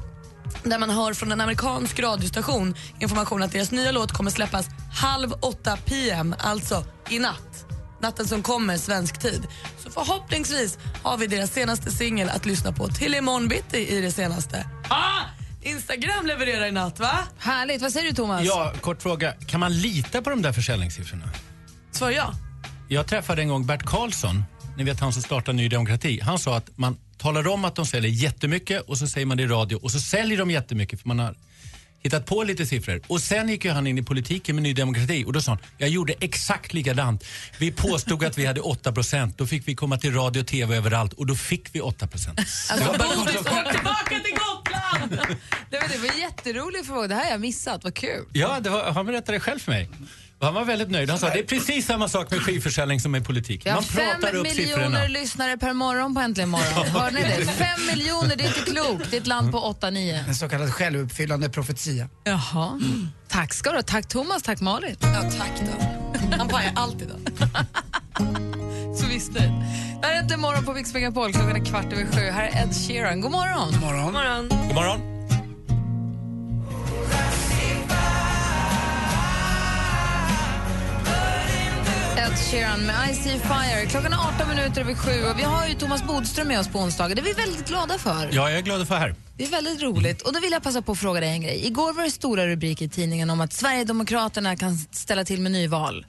där 0.62 0.78
man 0.78 0.90
hör 0.90 1.14
från 1.14 1.32
en 1.32 1.40
amerikansk 1.40 2.00
radiostation 2.00 2.74
information 3.00 3.42
att 3.42 3.52
deras 3.52 3.70
nya 3.70 3.92
låt 3.92 4.12
kommer 4.12 4.30
släppas 4.30 4.66
halv 5.00 5.32
åtta 5.40 5.76
PM, 5.76 6.34
alltså 6.38 6.84
i 7.10 7.18
natt. 7.18 7.73
Natten 8.00 8.28
som 8.28 8.42
kommer, 8.42 8.76
svensk 8.76 9.18
tid. 9.18 9.46
Så 9.78 9.90
förhoppningsvis 9.90 10.78
har 11.02 11.16
vi 11.16 11.26
deras 11.26 11.52
senaste 11.52 11.90
singel 11.90 12.28
att 12.28 12.46
lyssna 12.46 12.72
på 12.72 12.88
till 12.88 13.14
imorgon 13.14 13.48
bitti 13.48 13.88
i 13.88 14.00
det 14.00 14.10
senaste. 14.10 14.66
Ah! 14.88 15.20
Instagram 15.62 16.26
levererar 16.26 16.66
i 16.66 16.72
natt, 16.72 17.00
va? 17.00 17.18
Härligt. 17.38 17.82
Vad 17.82 17.92
säger 17.92 18.10
du 18.10 18.16
Thomas? 18.16 18.42
Ja, 18.44 18.72
kort 18.80 19.02
fråga. 19.02 19.32
Kan 19.32 19.60
man 19.60 19.80
lita 19.80 20.22
på 20.22 20.30
de 20.30 20.42
där 20.42 20.52
försäljningssiffrorna? 20.52 21.30
Svar 21.92 22.10
ja. 22.10 22.32
Jag 22.88 23.06
träffade 23.06 23.42
en 23.42 23.48
gång 23.48 23.66
Bert 23.66 23.82
Karlsson, 23.82 24.44
ni 24.76 24.84
vet 24.84 25.00
han 25.00 25.12
som 25.12 25.22
startade 25.22 25.56
Ny 25.56 25.68
Demokrati. 25.68 26.20
Han 26.20 26.38
sa 26.38 26.56
att 26.56 26.78
man 26.78 26.96
talar 27.18 27.48
om 27.48 27.64
att 27.64 27.74
de 27.74 27.86
säljer 27.86 28.10
jättemycket 28.10 28.82
och 28.82 28.98
så 28.98 29.06
säger 29.06 29.26
man 29.26 29.36
det 29.36 29.42
i 29.42 29.46
radio 29.46 29.76
och 29.76 29.90
så 29.90 30.00
säljer 30.00 30.38
de 30.38 30.50
jättemycket 30.50 31.00
för 31.00 31.08
man 31.08 31.18
har 31.18 31.34
hittat 32.04 32.26
på 32.26 32.42
lite 32.42 32.66
siffror. 32.66 33.00
Och 33.06 33.20
sen 33.20 33.48
gick 33.48 33.64
ju 33.64 33.70
han 33.70 33.86
in 33.86 33.98
i 33.98 34.02
politiken 34.02 34.56
med 34.56 34.62
Ny 34.62 34.74
Demokrati 34.74 35.24
och 35.26 35.32
då 35.32 35.40
sa 35.40 35.50
han, 35.50 35.60
jag 35.78 35.88
gjorde 35.88 36.14
exakt 36.20 36.74
likadant. 36.74 37.24
Vi 37.58 37.72
påstod 37.72 38.24
att 38.24 38.38
vi 38.38 38.46
hade 38.46 38.60
8% 38.60 39.32
då 39.36 39.46
fick 39.46 39.68
vi 39.68 39.74
komma 39.74 39.98
till 39.98 40.14
radio 40.14 40.40
och 40.40 40.46
tv 40.46 40.76
överallt 40.76 41.12
och 41.12 41.26
då 41.26 41.34
fick 41.34 41.74
vi 41.74 41.80
8 41.80 42.08
Alltså, 42.12 42.92
Bodis, 42.92 43.36
åk 43.36 43.72
tillbaka 43.72 44.20
till 44.24 44.34
Gotland! 44.34 45.10
det, 45.70 45.80
var, 45.80 45.88
det 45.88 45.98
var 45.98 46.20
jätteroligt 46.20 46.86
fråga. 46.86 47.08
Det 47.08 47.14
här 47.14 47.24
har 47.24 47.30
jag 47.30 47.40
missat. 47.40 47.84
Vad 47.84 47.94
kul. 47.94 48.24
Ja, 48.32 48.60
det 48.60 48.70
var, 48.70 48.92
han 48.92 49.06
berättade 49.06 49.40
själv 49.40 49.58
för 49.58 49.72
mig. 49.72 49.90
Han 50.40 50.54
var 50.54 50.64
väldigt 50.64 50.90
nöjd. 50.90 51.10
Han 51.10 51.18
sa 51.18 51.28
det 51.28 51.38
är 51.38 51.42
precis 51.44 51.86
samma 51.86 52.08
sak 52.08 52.30
med 52.30 52.40
skivförsäljning 52.40 53.00
som 53.00 53.12
med 53.12 53.24
politik. 53.26 53.66
Vi 53.66 53.70
har 53.70 53.76
Man 53.76 53.84
fem 53.84 54.04
pratar 54.20 54.34
upp 54.36 54.42
miljoner 54.42 54.66
siffrorna. 54.76 55.04
lyssnare 55.06 55.56
per 55.58 55.72
morgon 55.72 56.14
på 56.14 56.20
Äntligen 56.20 56.48
morgon. 56.50 56.86
Hör 56.86 57.10
ni 57.10 57.20
det? 57.22 57.46
Fem 57.46 57.86
miljoner, 57.86 58.36
det 58.36 58.44
är 58.44 58.48
inte 58.48 58.70
klokt. 58.70 59.10
Det 59.10 59.16
är 59.16 59.20
ett 59.20 59.26
land 59.26 59.52
på 59.52 59.58
8-9. 59.80 60.28
En 60.28 60.34
så 60.34 60.48
kallad 60.48 60.72
självuppfyllande 60.74 61.48
profetia. 61.50 62.08
Jaha. 62.24 62.80
Tack 63.28 63.54
ska 63.54 63.70
du 63.70 63.76
ha. 63.76 63.82
Tack 63.82 64.08
Thomas, 64.08 64.42
tack 64.42 64.60
Malin. 64.60 64.96
Ja, 65.00 65.22
tack 65.38 65.52
då. 65.60 65.84
Han 66.38 66.48
pajar 66.48 66.72
alltid 66.76 67.08
då. 67.08 67.44
Så 68.96 69.06
visst 69.06 69.34
det. 69.34 69.40
Det 70.00 70.06
här 70.06 70.14
är 70.14 70.18
Äntligen 70.18 70.40
morgon 70.40 70.64
på 70.64 70.72
Mix 70.72 70.94
Megapol. 70.94 71.32
Klockan 71.32 71.56
är 71.56 71.64
kvart 71.64 71.92
över 71.92 72.06
sju. 72.12 72.30
Här 72.30 72.42
är 72.44 72.62
Ed 72.62 72.74
Sheeran. 72.88 73.20
God 73.20 73.30
morgon. 73.30 73.72
God 73.72 73.80
morgon. 73.80 74.12
Morgon. 74.12 74.48
God 74.48 74.74
morgon. 74.74 75.13
Ed 82.34 82.40
Sheeran 82.40 82.86
med 82.86 83.10
I 83.10 83.14
See 83.14 83.38
Fire. 83.38 83.86
Klockan 83.90 84.12
är 84.12 84.34
18 84.34 84.48
minuter 84.48 84.80
över 84.80 84.94
sju 84.94 85.24
och 85.30 85.38
vi 85.38 85.42
har 85.42 85.66
ju 85.68 85.74
Thomas 85.74 86.04
Bodström 86.04 86.48
med 86.48 86.60
oss 86.60 86.68
på 86.68 86.78
onsdagar. 86.78 87.14
Det 87.14 87.20
är 87.20 87.24
vi 87.24 87.32
väldigt 87.32 87.68
glada 87.68 87.98
för. 87.98 88.28
Ja, 88.32 88.50
jag 88.50 88.58
är 88.58 88.62
glad 88.62 88.88
få 88.88 88.94
här. 88.94 89.14
Det 89.36 89.44
är 89.44 89.48
väldigt 89.48 89.82
roligt. 89.82 90.22
Och 90.22 90.32
då 90.32 90.40
vill 90.40 90.52
jag 90.52 90.62
passa 90.62 90.82
på 90.82 90.92
att 90.92 90.98
fråga 90.98 91.20
dig 91.20 91.30
en 91.30 91.42
grej. 91.42 91.66
Igår 91.66 91.92
var 91.92 92.04
det 92.04 92.10
stora 92.10 92.46
rubriker 92.46 92.84
i 92.84 92.88
tidningen 92.88 93.30
om 93.30 93.40
att 93.40 93.52
Sverigedemokraterna 93.52 94.56
kan 94.56 94.78
ställa 94.78 95.24
till 95.24 95.40
med 95.40 95.52
nyval. 95.52 96.06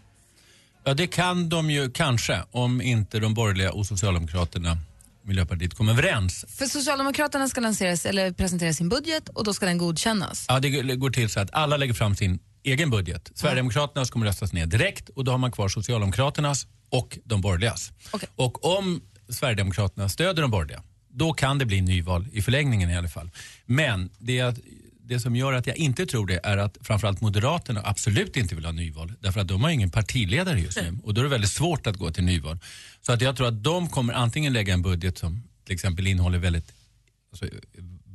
Ja, 0.84 0.94
det 0.94 1.08
kan 1.08 1.50
de 1.50 1.70
ju 1.70 1.92
kanske 1.92 2.44
om 2.52 2.82
inte 2.82 3.20
de 3.20 3.34
borgerliga 3.34 3.72
och 3.72 3.86
Socialdemokraterna 3.86 4.78
Miljöpartiet 5.24 5.74
kommer 5.74 5.94
överens. 5.94 6.46
För 6.50 6.66
Socialdemokraterna 6.66 7.48
ska 7.48 7.62
lanseras, 7.62 8.06
eller 8.06 8.32
presentera 8.32 8.74
sin 8.74 8.90
budget 8.90 9.30
och 9.30 9.44
då 9.44 9.54
ska 9.54 9.66
den 9.66 9.78
godkännas. 9.78 10.46
Ja, 10.48 10.60
det 10.60 10.70
går 10.96 11.10
till 11.10 11.30
så 11.30 11.40
att 11.40 11.54
alla 11.54 11.78
lägger 11.78 11.94
fram 11.94 12.16
sin 12.16 12.40
egen 12.66 12.90
budget. 12.90 13.32
Sverigedemokraternas 13.36 14.10
kommer 14.10 14.26
röstas 14.26 14.54
ner 14.54 14.66
direkt 14.66 15.10
och 15.10 15.24
då 15.24 15.32
har 15.32 15.38
man 15.38 15.52
kvar 15.52 15.70
Socialdemokraternas 15.70 16.68
och 16.90 17.18
de 17.24 17.42
borgerligas. 17.42 17.92
Okej. 18.12 18.30
Och 18.36 18.78
om 18.78 19.02
Sverigedemokraterna 19.30 20.10
stöder 20.10 20.42
de 20.42 20.52
borgerliga, 20.52 20.84
då 21.10 21.34
kan 21.34 21.58
det 21.58 21.66
bli 21.66 21.82
nyval 21.82 22.28
i 22.32 22.42
förlängningen 22.42 22.90
i 22.90 22.98
alla 22.98 23.08
fall. 23.10 23.30
Men 23.66 24.10
det, 24.18 24.40
är 24.40 24.46
att- 24.46 24.60
det 25.04 25.20
som 25.20 25.36
gör 25.36 25.54
att 25.54 25.68
jag 25.68 25.78
inte 25.78 26.06
tror 26.06 26.28
det 26.28 26.40
är 26.44 26.58
att 26.58 26.78
framförallt 26.82 27.22
Moderaterna 27.22 27.82
absolut 27.86 28.38
inte 28.38 28.56
vill 28.56 28.66
ha 28.66 28.72
nyval. 28.72 29.14
Därför 29.20 29.40
att 29.40 29.48
de 29.48 29.64
har 29.64 29.70
ingen 29.70 29.90
partiledare 29.92 30.60
just 30.60 30.78
nu 30.82 30.98
och 31.04 31.14
då 31.14 31.22
är 31.22 31.24
det 31.24 31.30
väldigt 31.30 31.52
svårt 31.52 31.88
att 31.88 31.98
gå 31.98 32.12
till 32.12 32.24
nyval. 32.24 32.58
Så 33.02 33.12
att 33.14 33.22
jag 33.22 33.36
tror 33.38 33.48
att 33.48 33.64
de 33.64 33.90
kommer 33.90 34.14
antingen 34.14 34.54
lägga 34.54 34.74
en 34.74 34.82
budget 34.82 35.18
som 35.18 35.44
till 35.66 35.74
exempel 35.74 36.08
innehåller 36.08 36.38
väldigt 36.40 36.74
alltså, 37.32 37.46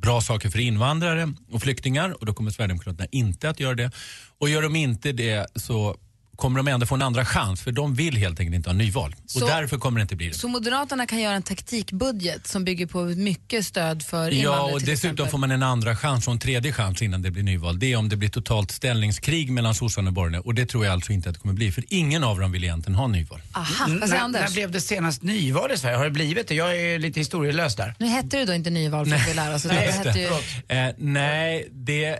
bra 0.01 0.21
saker 0.21 0.49
för 0.49 0.59
invandrare 0.59 1.33
och 1.51 1.61
flyktingar 1.61 2.15
och 2.19 2.25
då 2.25 2.33
kommer 2.33 2.51
Sverigedemokraterna 2.51 3.07
inte 3.11 3.49
att 3.49 3.59
göra 3.59 3.75
det. 3.75 3.91
Och 4.39 4.49
gör 4.49 4.61
de 4.61 4.75
inte 4.75 5.11
det 5.11 5.47
så 5.55 5.97
kommer 6.41 6.59
de 6.59 6.67
ändå 6.67 6.85
få 6.85 6.95
en 6.95 7.01
andra 7.01 7.25
chans 7.25 7.61
för 7.61 7.71
de 7.71 7.95
vill 7.95 8.17
helt 8.17 8.39
enkelt 8.39 8.55
inte 8.55 8.69
ha 8.69 8.73
nyval. 8.73 9.15
Så- 9.25 9.41
och 9.43 9.49
därför 9.49 9.77
kommer 9.77 9.99
det 9.99 10.01
inte 10.01 10.15
bli 10.15 10.27
det. 10.27 10.33
Så 10.33 10.47
Moderaterna 10.47 11.05
kan 11.05 11.19
göra 11.19 11.35
en 11.35 11.43
taktikbudget 11.43 12.47
som 12.47 12.63
bygger 12.65 12.85
på 12.85 13.03
mycket 13.03 13.65
stöd 13.65 14.03
för 14.03 14.23
Ja, 14.23 14.29
invandrare 14.31 14.73
och 14.73 14.79
till 14.79 14.87
dessutom 14.87 15.09
exempel. 15.13 15.31
får 15.31 15.37
man 15.37 15.51
en 15.51 15.63
andra 15.63 15.95
chans 15.95 16.27
och 16.27 16.33
en 16.33 16.39
tredje 16.39 16.73
chans 16.73 17.01
innan 17.01 17.21
det 17.21 17.31
blir 17.31 17.43
nyval. 17.43 17.79
Det 17.79 17.91
är 17.93 17.97
om 17.97 18.09
det 18.09 18.15
blir 18.17 18.29
totalt 18.29 18.71
ställningskrig 18.71 19.51
mellan 19.51 19.75
sossarna 19.75 20.07
och 20.07 20.13
borgarna 20.13 20.41
och 20.41 20.55
det 20.55 20.65
tror 20.65 20.85
jag 20.85 20.93
alltså 20.93 21.11
inte 21.13 21.29
att 21.29 21.35
det 21.35 21.41
kommer 21.41 21.53
bli 21.53 21.71
för 21.71 21.83
ingen 21.89 22.23
av 22.23 22.39
dem 22.39 22.51
vill 22.51 22.63
egentligen 22.63 22.95
ha 22.95 23.07
nyval. 23.07 23.41
Aha, 23.51 23.85
N- 23.87 23.97
vad 23.99 24.09
säger 24.09 24.21
Anders? 24.23 24.41
när 24.41 24.51
blev 24.51 24.71
det 24.71 24.81
senast 24.81 25.21
nyval 25.23 25.71
i 25.71 25.77
Sverige? 25.77 25.97
Har 25.97 26.03
det 26.05 26.11
blivit 26.11 26.47
det? 26.47 26.55
Jag 26.55 26.77
är 26.79 26.99
lite 26.99 27.19
historielös 27.19 27.75
där. 27.75 27.95
Nu 27.99 28.05
hette 28.07 28.37
det 28.37 28.45
då 28.45 28.53
inte 28.53 28.69
nyval 28.69 29.05
för 29.05 29.15
att 29.15 29.27
vi 29.29 29.33
lär 29.33 29.55
oss. 29.55 29.65
utan 29.65 29.77
Det 29.77 29.91
hette 29.91 30.19
ju... 30.19 30.77
Eh, 30.77 30.93
nej, 30.97 31.67
det, 31.71 32.19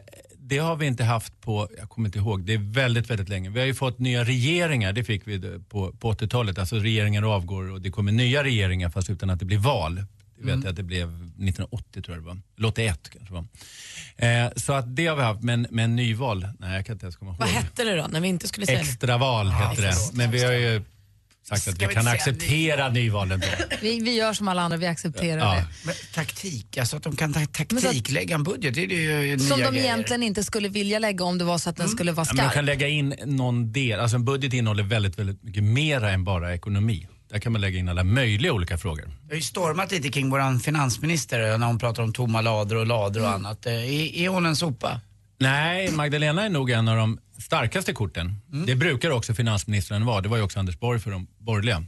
det 0.52 0.58
har 0.58 0.76
vi 0.76 0.86
inte 0.86 1.04
haft 1.04 1.42
på, 1.42 1.68
jag 1.78 1.90
kommer 1.90 2.08
inte 2.08 2.20
ihåg, 2.20 2.46
det 2.46 2.54
är 2.54 2.74
väldigt, 2.74 3.10
väldigt 3.10 3.30
länge. 3.30 3.50
Vi 3.50 3.60
har 3.60 3.68
ju 3.68 3.74
fått 3.74 4.00
nya 4.00 4.24
regeringar, 4.24 4.94
det 4.94 5.04
fick 5.04 5.28
vi 5.28 5.60
på, 5.70 5.92
på 5.92 6.14
80-talet. 6.14 6.58
Alltså 6.58 6.76
regeringar 6.76 7.36
avgår 7.36 7.72
och 7.72 7.82
det 7.82 7.92
kommer 7.92 8.12
nya 8.12 8.44
regeringar 8.44 8.90
fast 8.90 9.10
utan 9.10 9.30
att 9.30 9.40
det 9.40 9.46
blir 9.46 9.58
val. 9.58 10.04
Jag 10.40 10.46
vet 10.46 10.66
att 10.66 10.76
det 10.76 10.84
blev 10.84 11.08
1980 11.08 12.02
tror 12.02 12.18
jag 12.18 12.24
det 12.24 12.28
var. 12.28 12.38
Eller 12.58 12.68
81 12.68 13.10
kanske 13.10 13.34
det 13.34 13.42
var. 13.42 14.46
Eh, 14.46 14.52
så 14.56 14.74
att 14.74 14.96
det 14.96 15.08
har 15.08 15.16
vi 15.16 15.22
haft, 15.22 15.44
men, 15.44 15.68
men 15.70 15.96
nyval, 15.96 16.48
nej 16.60 16.76
jag 16.76 16.86
kan 16.86 16.94
inte 16.96 17.06
ens 17.06 17.16
komma 17.16 17.32
ihåg. 17.32 17.40
Vad 17.40 17.50
hette 17.50 17.84
det 17.84 17.96
då 17.96 18.08
när 18.08 18.20
vi 18.20 18.28
inte 18.28 18.48
skulle 18.48 18.66
säga 18.66 18.78
det? 18.78 18.84
Extraval 18.84 19.48
hette 19.48 19.82
det. 19.82 19.94
Men 20.14 20.32
vi 20.32 20.44
har 20.44 20.54
ju 20.54 20.84
sagt 21.60 21.68
att 21.84 21.90
vi 21.90 21.94
kan 21.94 22.08
acceptera 22.08 22.90
nyvalen 22.90 23.40
då. 23.40 23.48
Vi, 23.82 24.00
vi 24.00 24.16
gör 24.16 24.34
som 24.34 24.48
alla 24.48 24.62
andra, 24.62 24.78
vi 24.78 24.86
accepterar 24.88 25.38
Ja. 25.40 25.56
det. 25.56 25.66
Men 25.86 25.96
taktik, 26.14 26.78
alltså 26.78 26.98
att 26.98 27.04
de 27.04 27.16
kan 27.16 27.34
ta 27.34 27.40
taktiklägga 27.46 28.36
en 28.36 28.44
budget, 28.44 28.74
det 28.76 28.82
är 28.84 29.22
ju 29.22 29.40
Som 29.40 29.58
nya 29.60 29.66
de 29.66 29.72
grejer. 29.72 29.86
egentligen 29.86 30.24
inte 30.24 30.44
skulle 30.44 30.68
vilja 30.70 31.00
lägga 31.00 31.26
om 31.26 31.38
det 31.38 31.44
var 31.46 31.58
så 31.58 31.70
att 31.70 31.78
den 31.78 31.90
skulle 31.90 32.12
vara 32.12 32.26
Ja, 32.30 32.34
men 32.34 32.38
de 32.38 32.42
skarp. 32.44 32.54
kan 32.54 32.66
lägga 32.66 32.88
in 32.88 33.16
någon 33.26 33.72
del, 33.72 34.00
alltså 34.00 34.16
en 34.18 34.26
budget 34.26 34.54
innehåller 34.54 34.84
väldigt, 34.84 35.20
väldigt 35.20 35.44
mycket 35.44 35.64
mera 35.64 36.12
än 36.12 36.24
bara 36.24 36.54
ekonomi. 36.54 37.08
Där 37.32 37.40
kan 37.40 37.52
man 37.52 37.62
lägga 37.62 37.80
in 37.80 37.90
alla 37.90 38.04
möjliga 38.04 38.54
olika 38.54 38.78
frågor. 38.78 39.04
Det 39.24 39.30
har 39.34 39.36
ju 39.36 39.42
stormat 39.42 39.92
lite 39.92 40.10
kring 40.10 40.30
våran 40.30 40.60
finansminister 40.60 41.58
när 41.58 41.68
hon 41.68 41.80
pratar 41.80 42.04
om 42.04 42.14
tomma 42.14 42.42
lador 42.42 42.76
och 42.78 42.88
lador 42.88 43.22
och 43.22 43.28
Mm. 43.28 43.46
annat. 43.46 43.66
Eh, 43.66 43.74
Är, 43.74 44.16
är 44.16 44.28
hon 44.30 44.46
en 44.46 44.56
sopa? 44.56 45.02
Nej, 45.40 45.92
Magdalena 45.92 46.46
är 46.46 46.50
nog 46.50 46.72
en 46.72 46.88
av 46.88 46.98
de 46.98 47.20
starkaste 47.42 47.94
korten. 47.94 48.36
Det 48.68 48.76
brukar 48.76 49.10
också 49.10 49.34
finansministern 49.34 50.06
vara. 50.06 50.22
Det 50.22 50.30
var 50.30 50.38
ju 50.38 50.44
också 50.44 50.60
Anders 50.60 50.80
Borg 50.80 51.00
för 51.00 51.12
de 51.12 51.28
borgerliga. 51.38 51.84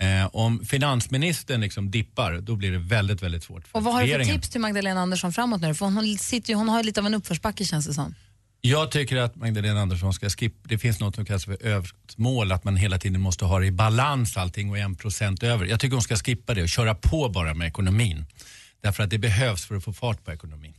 Eh, 0.00 0.26
om 0.32 0.64
finansministern 0.64 1.60
liksom 1.60 1.90
dippar, 1.90 2.40
då 2.40 2.56
blir 2.56 2.72
det 2.72 2.78
väldigt, 2.78 3.22
väldigt 3.22 3.42
svårt 3.42 3.68
för 3.68 3.78
Och 3.78 3.84
vad 3.84 3.94
har 3.94 4.02
du 4.02 4.08
för 4.08 4.24
tips 4.24 4.48
till 4.48 4.60
Magdalena 4.60 5.00
Andersson 5.00 5.32
framåt 5.32 5.60
nu? 5.60 5.74
För 5.74 5.86
hon, 5.86 6.18
sitter 6.18 6.54
hon 6.54 6.68
har 6.68 6.78
ju 6.78 6.84
lite 6.84 7.00
av 7.00 7.06
en 7.06 7.14
uppförsbacke 7.14 7.64
känns 7.64 7.86
det 7.86 7.94
som. 7.94 8.14
Jag 8.60 8.90
tycker 8.90 9.16
att 9.16 9.36
Magdalena 9.36 9.80
Andersson 9.80 10.12
ska 10.12 10.28
skippa, 10.28 10.68
det 10.68 10.78
finns 10.78 11.00
något 11.00 11.14
som 11.14 11.24
kallas 11.24 11.44
för 11.44 11.66
överskottsmål, 11.66 12.52
att 12.52 12.64
man 12.64 12.76
hela 12.76 12.98
tiden 12.98 13.20
måste 13.20 13.44
ha 13.44 13.58
det 13.58 13.66
i 13.66 13.70
balans 13.70 14.36
allting 14.36 14.70
och 14.70 14.78
en 14.78 14.94
procent 14.94 15.42
över. 15.42 15.66
Jag 15.66 15.80
tycker 15.80 15.94
hon 15.94 16.02
ska 16.02 16.16
skippa 16.16 16.54
det 16.54 16.62
och 16.62 16.68
köra 16.68 16.94
på 16.94 17.28
bara 17.28 17.54
med 17.54 17.68
ekonomin. 17.68 18.24
Därför 18.80 19.02
att 19.02 19.10
det 19.10 19.18
behövs 19.18 19.64
för 19.64 19.76
att 19.76 19.84
få 19.84 19.92
fart 19.92 20.24
på 20.24 20.32
ekonomin. 20.32 20.74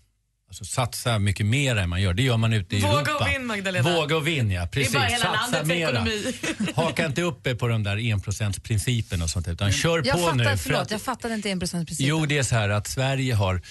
Alltså 0.50 0.66
satsa 0.66 1.20
mycket 1.20 1.46
mer 1.46 1.76
än 1.76 1.90
man 1.90 2.02
gör. 2.02 2.14
Det 2.14 2.24
gör 2.24 2.38
man 2.38 2.54
ute 2.54 2.76
i 2.78 2.80
Våga 2.82 2.94
Europa. 3.00 3.26
och 3.26 3.32
vinn, 3.32 3.46
Magdalena. 3.46 3.96
Våga 3.96 4.18
och 4.18 4.28
vinn, 4.28 4.52
ja. 4.52 4.68
Precis. 4.72 4.94
bara 4.94 5.04
hela 5.04 5.18
satsa 5.26 5.32
landets 5.42 5.68
mera. 5.68 5.90
ekonomi. 5.90 6.34
Haka 6.76 7.06
inte 7.06 7.22
upp 7.22 7.48
er 7.48 7.56
på 7.56 7.68
den 7.68 7.84
där 7.84 7.98
enprocentsprincipen 7.98 9.22
och 9.22 9.30
sånt 9.30 9.48
utan 9.48 9.72
kör 9.72 10.02
Jag 10.06 10.16
på 10.16 10.24
fattar, 10.24 10.36
nu. 10.36 10.44
för 10.44 10.58
förlåt, 10.58 10.82
att- 10.82 10.92
jag 10.92 11.02
fattade 11.02 11.34
inte 11.34 11.50
enprocentsprincipen. 11.50 12.10
Jo, 12.10 12.26
det 12.26 12.38
är 12.38 12.44
så 12.44 12.56
här 12.56 12.70
att 12.70 12.88
Sverige 12.88 13.34
har 13.34 13.56
eh, 13.56 13.62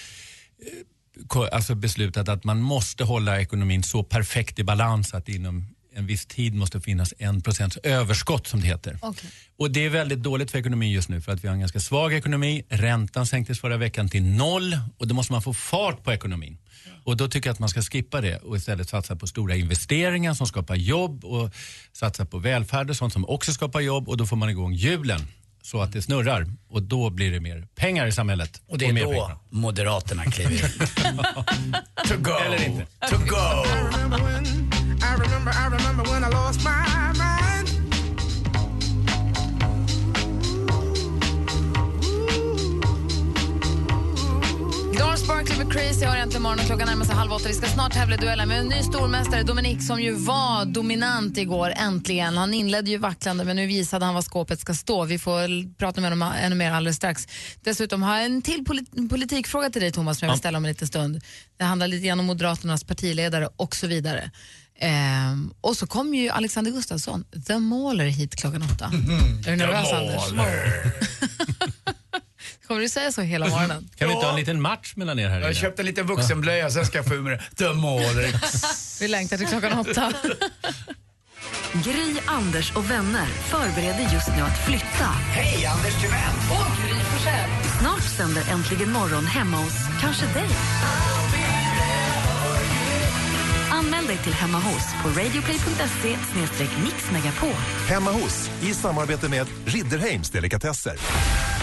alltså 1.51 1.75
beslutat 1.75 2.29
att 2.29 2.43
man 2.43 2.61
måste 2.61 3.03
hålla 3.03 3.41
ekonomin 3.41 3.83
så 3.83 4.03
perfekt 4.03 4.59
i 4.59 4.63
balans 4.63 5.13
att 5.13 5.25
det 5.25 5.31
inom 5.31 5.67
en 5.95 6.05
viss 6.05 6.25
tid 6.25 6.55
måste 6.55 6.81
finnas 6.81 7.13
en 7.17 7.41
procents 7.41 7.77
överskott 7.77 8.47
som 8.47 8.61
det 8.61 8.67
heter. 8.67 8.99
Okej. 9.01 9.29
Och 9.57 9.71
det 9.71 9.85
är 9.85 9.89
väldigt 9.89 10.19
dåligt 10.19 10.51
för 10.51 10.59
ekonomin 10.59 10.91
just 10.91 11.09
nu 11.09 11.21
för 11.21 11.31
att 11.31 11.43
vi 11.43 11.47
har 11.47 11.53
en 11.53 11.59
ganska 11.59 11.79
svag 11.79 12.13
ekonomi. 12.13 12.63
Räntan 12.69 13.27
sänktes 13.27 13.59
förra 13.59 13.77
veckan 13.77 14.09
till 14.09 14.23
noll 14.23 14.79
och 14.97 15.07
då 15.07 15.15
måste 15.15 15.33
man 15.33 15.41
få 15.41 15.53
fart 15.53 16.03
på 16.03 16.13
ekonomin. 16.13 16.57
Och 17.03 17.17
då 17.17 17.27
tycker 17.27 17.49
jag 17.49 17.53
att 17.53 17.59
man 17.59 17.69
ska 17.69 17.81
skippa 17.81 18.21
det 18.21 18.37
och 18.37 18.57
istället 18.57 18.89
satsa 18.89 19.15
på 19.15 19.27
stora 19.27 19.55
investeringar 19.55 20.33
som 20.33 20.47
skapar 20.47 20.75
jobb 20.75 21.25
och 21.25 21.53
satsa 21.93 22.25
på 22.25 22.37
välfärd 22.37 22.89
och 22.89 22.95
sånt 22.95 23.13
som 23.13 23.25
också 23.25 23.53
skapar 23.53 23.79
jobb 23.79 24.09
och 24.09 24.17
då 24.17 24.25
får 24.25 24.35
man 24.35 24.49
igång 24.49 24.73
hjulen 24.73 25.27
så 25.61 25.81
att 25.81 25.93
det 25.93 26.01
snurrar 26.01 26.47
och 26.69 26.83
då 26.83 27.09
blir 27.09 27.31
det 27.31 27.39
mer 27.39 27.67
pengar 27.75 28.07
i 28.07 28.11
samhället. 28.11 28.61
Och 28.67 28.77
det 28.77 28.85
är 28.85 28.93
mer 28.93 29.03
då 29.03 29.11
pengar. 29.11 29.37
Moderaterna 29.49 30.25
kliver 30.25 30.51
in. 30.51 30.59
to 32.07 32.15
go. 32.17 32.31
Eller 32.45 32.65
inte. 32.65 32.85
To 33.09 33.17
go. 33.17 34.88
Doris 44.99 45.27
Barkley 45.27 45.57
med 45.57 45.73
Crazy 45.73 46.05
har 46.05 46.17
äntligen 46.17 46.41
morgon 46.41 46.59
och 46.59 46.65
klockan 46.65 46.87
närmar 46.87 47.05
sig 47.05 47.15
halv 47.15 47.31
åtta. 47.31 47.47
Vi 47.47 47.53
ska 47.53 47.67
snart 47.67 47.93
tävla 47.93 48.15
i 48.15 48.17
duellen 48.17 48.47
med 48.47 48.59
en 48.59 48.67
ny 48.67 48.83
stormästare, 48.83 49.43
Dominic, 49.43 49.87
som 49.87 50.01
ju 50.01 50.13
var 50.13 50.65
dominant 50.65 51.37
igår, 51.37 51.73
äntligen. 51.75 52.37
Han 52.37 52.53
inledde 52.53 52.91
ju 52.91 52.97
vacklande, 52.97 53.43
men 53.43 53.55
nu 53.55 53.67
visade 53.67 54.05
han 54.05 54.13
var 54.15 54.21
skåpet 54.21 54.59
ska 54.59 54.73
stå. 54.73 55.05
Vi 55.05 55.19
får 55.19 55.75
prata 55.77 56.01
med 56.01 56.11
honom 56.11 56.31
ännu 56.41 56.55
mer 56.55 56.71
alldeles 56.71 56.97
strax. 56.97 57.27
Dessutom 57.63 58.03
har 58.03 58.15
jag 58.15 58.25
en 58.25 58.41
till 58.41 58.65
polit- 58.65 59.09
politikfråga 59.09 59.69
till 59.69 59.81
dig, 59.81 59.91
Thomas, 59.91 60.19
som 60.19 60.25
jag 60.25 60.33
vill 60.33 60.39
ställa 60.39 60.57
om 60.57 60.65
en 60.65 60.71
liten 60.71 60.87
stund. 60.87 61.21
Det 61.57 61.63
handlar 61.63 61.87
lite 61.87 62.07
grann 62.07 62.19
om 62.19 62.25
Moderaternas 62.25 62.83
partiledare 62.83 63.49
och 63.55 63.75
så 63.75 63.87
vidare. 63.87 64.31
Ehm, 64.81 65.53
och 65.61 65.77
så 65.77 65.87
kommer 65.87 66.17
ju 66.17 66.29
Alexander 66.29 66.71
Gustafsson, 66.71 67.25
The 67.47 67.57
Mauler, 67.59 68.05
hit 68.05 68.35
klockan 68.35 68.63
åtta. 68.63 68.85
Är 69.47 69.51
du 69.51 69.55
nervös, 69.55 69.91
Anders? 69.93 70.29
Kommer 72.67 72.81
du 72.81 72.89
säga 72.89 73.11
så 73.11 73.21
hela 73.21 73.47
morgonen? 73.47 73.89
Kan 73.95 74.07
vi 74.07 74.13
inte 74.13 74.25
ha 74.25 74.33
en 74.33 74.39
liten 74.39 74.61
match 74.61 74.93
mellan 74.95 75.19
er 75.19 75.23
här 75.23 75.31
Jag 75.31 75.37
inne? 75.39 75.47
har 75.47 75.53
köpt 75.53 75.79
en 75.79 75.85
liten 75.85 76.07
vuxenblöja, 76.07 76.69
sen 76.69 76.85
ska 76.85 76.97
jag 76.97 77.05
få 77.05 77.13
ur 77.13 77.21
mig 77.21 77.37
det. 77.37 77.55
The 77.55 77.73
Mauler. 77.73 78.35
Vi 79.01 79.07
längtar 79.07 79.37
till 79.37 79.47
klockan 79.47 79.79
åtta. 79.79 80.13
Gry, 81.73 82.15
Anders 82.25 82.71
och 82.75 82.91
vänner 82.91 83.25
förbereder 83.27 84.13
just 84.13 84.27
nu 84.27 84.41
att 84.41 84.65
flytta. 84.65 85.05
Hej, 85.31 85.65
Anders 85.65 86.01
Timell. 86.01 86.35
Snart 87.79 88.03
sänder 88.17 88.51
Äntligen 88.51 88.91
morgon 88.91 89.25
hemma 89.25 89.57
hos 89.57 89.73
kanske 90.01 90.25
dig. 90.25 90.47
Anmäl 93.79 94.07
dig 94.07 94.17
till 94.17 94.33
Hemma 94.33 94.57
hos 94.57 94.93
på 95.01 95.07
radioplay.se 95.07 96.17
mixmegapol. 96.83 97.49
Hemma 97.89 98.11
hos, 98.11 98.49
i 98.61 98.73
samarbete 98.73 99.29
med 99.29 99.47
Ridderheims 99.65 100.29
Delikatesser. 100.29 100.93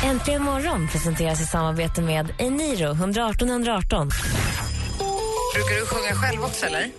Äntligen 0.04 0.42
morgon 0.42 0.88
presenteras 0.88 1.40
i 1.40 1.44
samarbete 1.44 2.02
med 2.02 2.35
Eniro 2.38 2.90
118 2.90 3.49
118. 3.49 4.11
Brukar 5.54 5.80
du 5.80 5.87
sjunga 5.87 6.14
själv 6.14 6.44
också 6.44 6.66
eller? 6.66 6.90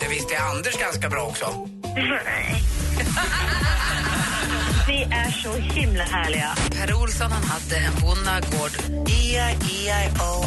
Det 0.00 0.08
visste 0.08 0.38
Anders 0.38 0.78
ganska 0.78 1.08
bra 1.08 1.22
också. 1.22 1.46
Ni 4.88 5.02
är 5.02 5.30
så 5.30 5.52
himla 5.52 6.04
härliga. 6.04 6.54
Per 6.72 6.94
Olsson 6.94 7.32
han 7.32 7.44
hade 7.44 7.76
en 7.76 7.92
bonnagård. 8.00 8.70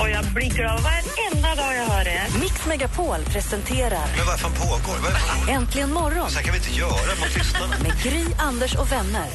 Och 0.02 0.10
jag 0.10 0.26
blir 0.34 0.50
glad 0.50 0.82
varenda 0.82 1.56
dag 1.56 1.76
jag 1.76 1.86
hör 1.86 2.04
det. 2.04 2.22
Mix 2.40 2.66
Megapol 2.66 3.20
presenterar 3.26 4.08
Men 4.18 4.26
vad 4.26 4.40
fan 4.40 4.52
pågår? 4.52 4.98
Vad, 5.04 5.12
vad, 5.12 5.56
Äntligen 5.56 5.94
morgon 5.94 6.30
så 6.30 6.36
här 6.36 6.44
kan 6.44 6.54
vi 6.54 6.58
inte 6.58 6.74
göra 6.80 7.16
mot 7.20 7.38
lyssnarna. 7.38 7.76
med 7.84 8.04
Gry, 8.04 8.26
Anders 8.38 8.76
och 8.76 8.92
vänner. 8.92 9.28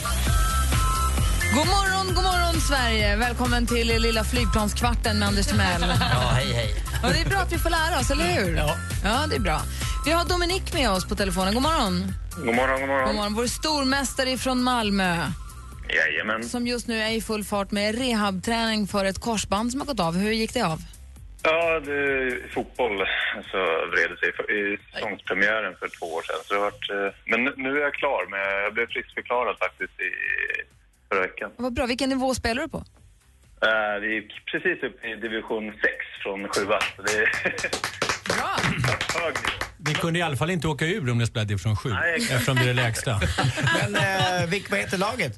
God 1.55 1.67
morgon, 1.67 2.15
god 2.15 2.25
morgon 2.25 2.61
Sverige! 2.61 3.17
Välkommen 3.17 3.67
till 3.67 4.03
lilla 4.03 4.25
flygplanskvarten 4.25 5.19
med 5.19 5.29
Anders 5.29 5.47
Timell. 5.47 5.85
Ja, 6.01 6.31
hej 6.35 6.53
hej. 6.53 6.75
Ja, 7.03 7.09
det 7.09 7.21
är 7.21 7.29
bra 7.29 7.39
att 7.39 7.53
vi 7.53 7.59
får 7.59 7.71
lära 7.71 8.01
oss, 8.01 8.11
eller 8.11 8.25
hur? 8.25 8.57
Ja. 8.57 8.77
ja, 9.05 9.25
det 9.31 9.37
är 9.37 9.41
bra. 9.41 9.61
Vi 10.05 10.13
har 10.13 10.25
Dominik 10.25 10.75
med 10.75 10.91
oss 10.91 11.09
på 11.09 11.15
telefonen. 11.15 11.55
God 11.55 11.63
morgon. 11.63 11.95
God 12.37 12.55
morgon, 12.55 12.81
god 12.81 12.89
morgon. 12.89 13.07
God 13.07 13.15
morgon. 13.17 13.35
Vår 13.35 13.47
stormästare 13.47 14.37
från 14.39 14.63
Malmö 14.63 15.17
Jajamän. 15.89 16.45
som 16.45 16.67
just 16.67 16.89
nu 16.89 16.99
är 16.99 17.11
i 17.11 17.21
full 17.21 17.45
fart 17.45 17.71
med 17.71 17.99
rehabträning 17.99 18.87
för 18.87 19.05
ett 19.05 19.21
korsband 19.21 19.71
som 19.71 19.81
har 19.81 19.87
gått 19.87 20.01
av. 20.01 20.17
Hur 20.17 20.33
gick 20.33 20.55
det 20.55 20.63
av? 20.63 20.79
Ja, 21.43 21.81
det, 21.81 22.37
fotboll 22.55 22.99
så 23.51 23.59
vred 23.93 24.11
det 24.11 24.17
sig 24.19 24.33
för, 24.37 24.51
i 24.51 24.79
säsongspremiären 24.93 25.75
för 25.79 25.89
två 25.99 26.07
år 26.07 26.23
sedan. 26.23 26.37
Så 26.45 26.55
det 26.55 26.61
varit, 26.61 26.91
eh, 26.91 27.21
men 27.25 27.45
nu- 27.45 27.77
är 27.79 27.83
jag 27.83 27.95
klar. 27.95 28.27
Med, 28.31 28.65
jag 28.65 28.75
blev 28.75 28.87
friskförklarad 28.87 29.57
faktiskt 29.59 29.93
i 30.01 30.11
förra 31.09 31.21
veckan. 31.21 31.51
Vad 31.57 31.73
bra. 31.75 31.87
Vilken 31.87 32.09
nivå 32.09 32.35
spelar 32.35 32.63
du 32.63 32.69
på? 32.69 32.79
Eh, 33.67 34.01
Det 34.01 34.07
gick 34.15 34.31
precis 34.53 34.83
upp 34.83 35.05
i 35.05 35.15
division 35.15 35.73
6 35.73 35.83
från 36.23 36.49
7 36.49 36.61
så 36.97 37.03
det 37.03 37.13
är 37.13 37.27
Bra! 38.29 38.51
hög 39.21 39.35
Ni 39.89 39.95
kunde 39.95 40.19
i 40.19 40.23
alla 40.23 40.37
fall 40.37 40.51
inte 40.51 40.69
åka 40.69 40.87
ur 40.87 41.11
om 41.11 41.19
ni 41.19 41.27
spelade 41.27 41.49
division 41.49 41.77
7 41.77 41.89
Nej, 41.91 42.15
exakt. 42.15 42.33
eftersom 42.33 42.57
det 42.57 42.63
är 42.63 42.67
det 42.67 42.73
lägsta. 42.73 43.21
Men 43.91 43.97
eh, 43.97 44.47
vilk, 44.51 44.71
vad 44.71 44.79
heter 44.81 44.99
laget? 44.99 45.33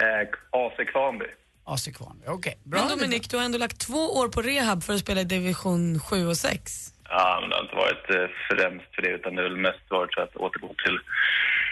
eh, 0.00 0.28
AC 0.50 0.90
Kvarnby. 0.92 1.24
AC 1.64 1.88
Kvarnby. 1.96 2.24
Okej, 2.26 2.58
bra. 2.64 2.80
Men 2.80 2.88
Dominik, 2.98 3.30
du 3.30 3.36
har 3.36 3.44
ändå 3.44 3.58
lagt 3.58 3.78
två 3.78 3.98
år 4.18 4.28
på 4.28 4.42
rehab 4.42 4.82
för 4.84 4.94
att 4.94 5.00
spela 5.00 5.20
i 5.20 5.24
division 5.24 6.00
7 6.00 6.26
och 6.26 6.36
6. 6.36 6.92
Ja, 7.08 7.38
men 7.40 7.50
det 7.50 7.56
har 7.56 7.62
inte 7.62 7.76
varit 7.76 8.10
eh, 8.10 8.36
främst 8.50 8.94
för 8.94 9.02
det 9.02 9.08
utan 9.08 9.34
det 9.34 9.42
har 9.42 9.48
väl 9.48 9.58
mest 9.58 9.78
varit 9.90 10.14
för 10.14 10.22
att 10.22 10.36
återgå 10.36 10.68
till 10.68 10.98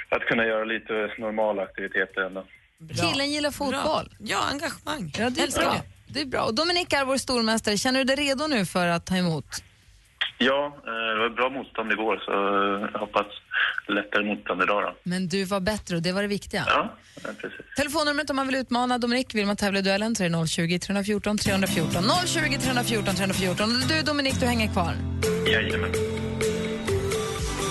att 0.08 0.22
kunna 0.22 0.44
göra 0.46 0.64
lite 0.64 0.92
normala 1.18 1.62
aktiviteter 1.62 2.20
ändå. 2.26 2.44
Killen 3.00 3.30
gillar 3.30 3.50
fotboll. 3.50 3.82
Bra. 3.82 4.04
Ja, 4.18 4.40
engagemang. 4.52 5.12
Ja, 5.18 5.30
det 5.30 5.40
är 5.40 5.44
Älskar 5.44 5.62
bra. 5.62 5.72
det. 5.72 5.82
Det 6.14 6.20
är 6.20 6.24
bra. 6.26 6.42
Och 6.42 6.54
Dominik 6.54 6.92
är 6.92 7.04
vår 7.04 7.16
stormästare. 7.16 7.78
Känner 7.78 7.98
du 7.98 8.04
dig 8.04 8.16
redo 8.28 8.46
nu 8.46 8.66
för 8.66 8.86
att 8.86 9.06
ta 9.06 9.16
emot? 9.16 9.46
Ja, 10.48 10.60
eh, 10.90 11.10
det 11.14 11.20
var 11.24 11.30
bra 11.38 11.48
motstånd 11.50 11.92
igår 11.92 12.16
så 12.26 12.32
eh, 12.32 12.88
jag 12.92 12.98
hoppas 13.00 13.26
lättare 13.88 14.24
motstånd 14.24 14.62
idag 14.62 14.82
då. 14.82 14.90
Men 15.02 15.28
du 15.28 15.44
var 15.44 15.60
bättre 15.60 15.96
och 15.96 16.02
det 16.02 16.12
var 16.12 16.22
det 16.22 16.28
viktiga. 16.28 16.64
Ja, 16.66 16.94
precis. 17.40 17.60
Telefonnumret 17.76 18.30
om 18.30 18.36
man 18.36 18.46
vill 18.46 18.56
utmana 18.56 18.98
Dominik, 18.98 19.34
vill 19.34 19.46
man 19.46 19.56
tävla 19.56 19.78
i 19.78 19.82
duellen 19.82 20.14
så 20.14 20.24
är 20.24 20.28
det 20.28 20.46
020 20.46 20.78
314 20.78 21.38
314. 21.38 22.02
020 22.26 22.58
314 22.58 23.14
314. 23.14 23.70
Och 23.82 23.88
Du 23.88 24.02
Dominik, 24.02 24.40
du 24.40 24.46
hänger 24.46 24.72
kvar. 24.72 24.92
Jajamän. 25.46 25.92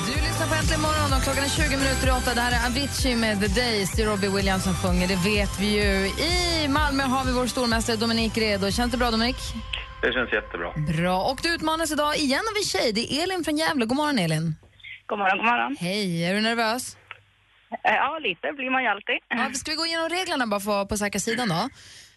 Du 0.07 0.13
lyssnar 0.27 0.47
på 0.47 0.55
Äntligen 0.55 0.81
morgon 0.81 1.13
och 1.17 1.23
klockan 1.23 1.43
är 1.43 1.49
20 1.49 1.77
minuter 1.77 2.07
i 2.07 2.11
åtta. 2.11 2.33
Det 2.33 2.41
här 2.41 2.51
är 2.51 2.61
Avicii 2.69 3.15
med 3.15 3.41
The 3.41 3.47
Days. 3.61 3.91
Det 3.95 4.01
är 4.01 4.05
Robbie 4.07 4.29
Williams 4.35 4.63
som 4.63 4.75
sjunger, 4.75 5.07
det 5.07 5.19
vet 5.29 5.59
vi 5.59 5.67
ju. 5.81 5.89
I 6.07 6.67
Malmö 6.69 7.03
har 7.03 7.25
vi 7.25 7.31
vår 7.31 7.47
stormästare 7.47 7.95
Dominik 7.97 8.37
redo. 8.37 8.71
Känns 8.71 8.91
det 8.91 8.97
bra 8.97 9.11
Dominik? 9.11 9.35
Det 10.03 10.13
känns 10.13 10.33
jättebra. 10.33 10.69
Bra. 10.97 11.17
Och 11.31 11.39
du 11.43 11.49
utmanas 11.55 11.91
idag 11.91 12.15
igen 12.17 12.39
av 12.51 12.55
en 12.57 12.63
tjej. 12.73 12.93
Det 12.93 13.13
är 13.13 13.23
Elin 13.23 13.43
från 13.43 13.57
Gävle. 13.57 13.85
God 13.85 13.97
morgon 13.97 14.19
Elin. 14.19 14.55
God 15.05 15.19
morgon, 15.19 15.37
god 15.37 15.45
morgon. 15.45 15.77
Hej, 15.79 16.23
är 16.25 16.33
du 16.33 16.41
nervös? 16.41 16.97
Eh, 17.71 17.93
Ja, 17.93 18.19
lite 18.19 18.51
blir 18.57 18.69
man 18.69 18.83
ju 18.83 18.89
alltid. 18.89 19.15
Ja, 19.29 19.49
ska 19.53 19.71
vi 19.71 19.77
gå 19.77 19.85
igenom 19.85 20.09
reglerna 20.09 20.47
bara 20.47 20.59
för 20.59 20.71
att 20.71 20.75
vara 20.75 20.85
på 20.85 20.97
säkra 20.97 21.19
sidan 21.19 21.49
då? 21.49 21.69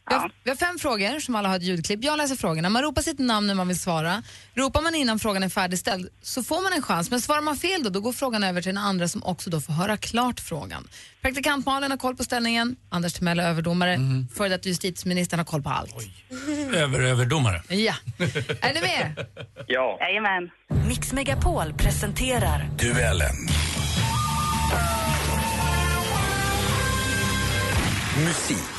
Vi 0.09 0.15
har, 0.15 0.31
vi 0.45 0.51
har 0.51 0.57
fem 0.57 0.79
frågor 0.79 1.21
som 1.21 1.35
alla 1.35 1.49
har 1.49 1.57
ett 1.57 1.63
ljudklipp. 1.63 2.05
Jag 2.05 2.17
läser 2.17 2.37
frågorna. 2.37 2.69
Man 2.69 2.83
ropar 2.83 3.03
sitt 3.03 3.19
namn 3.19 3.47
när 3.47 3.55
man 3.55 3.69
vill 3.69 3.79
svara. 3.79 4.23
Ropar 4.55 4.83
man 4.83 4.95
innan 4.95 5.19
frågan 5.19 5.43
är 5.43 5.49
färdigställd 5.49 6.09
så 6.23 6.43
får 6.43 6.63
man 6.63 6.73
en 6.73 6.83
chans. 6.83 7.11
Men 7.11 7.21
svarar 7.21 7.41
man 7.41 7.57
fel 7.57 7.83
då, 7.83 7.91
då 7.91 8.01
går 8.01 8.13
frågan 8.13 8.45
över 8.45 8.63
till 8.63 8.75
den 8.75 8.85
andra 8.85 9.09
som 9.09 9.23
också 9.25 9.51
då 9.51 9.61
får 9.61 9.73
höra 9.73 9.97
klart 9.97 10.41
frågan. 10.41 10.89
Praktikant 11.23 11.67
Malin 11.67 11.91
har 11.91 11.99
koll 11.99 12.17
på 12.17 12.25
ställningen. 12.25 12.77
Anders 12.89 13.13
Timell 13.13 13.41
är 13.41 13.49
överdomare. 13.49 13.95
Mm. 13.95 14.29
Före 14.35 14.49
detta 14.49 14.69
justitieministern 14.69 15.39
har 15.41 15.45
koll 15.45 15.63
på 15.63 15.71
allt. 15.71 15.95
Över 16.75 17.01
överdomare. 17.01 17.63
Ja. 17.69 17.95
är 18.61 18.75
ni 18.75 18.81
med? 18.81 19.27
Ja. 19.67 19.99
Jajamän. 20.01 20.51
Mix 20.89 21.13
Megapol 21.13 21.75
presenterar 21.75 22.69
Duellen. 22.79 23.37
Musik. 28.25 28.76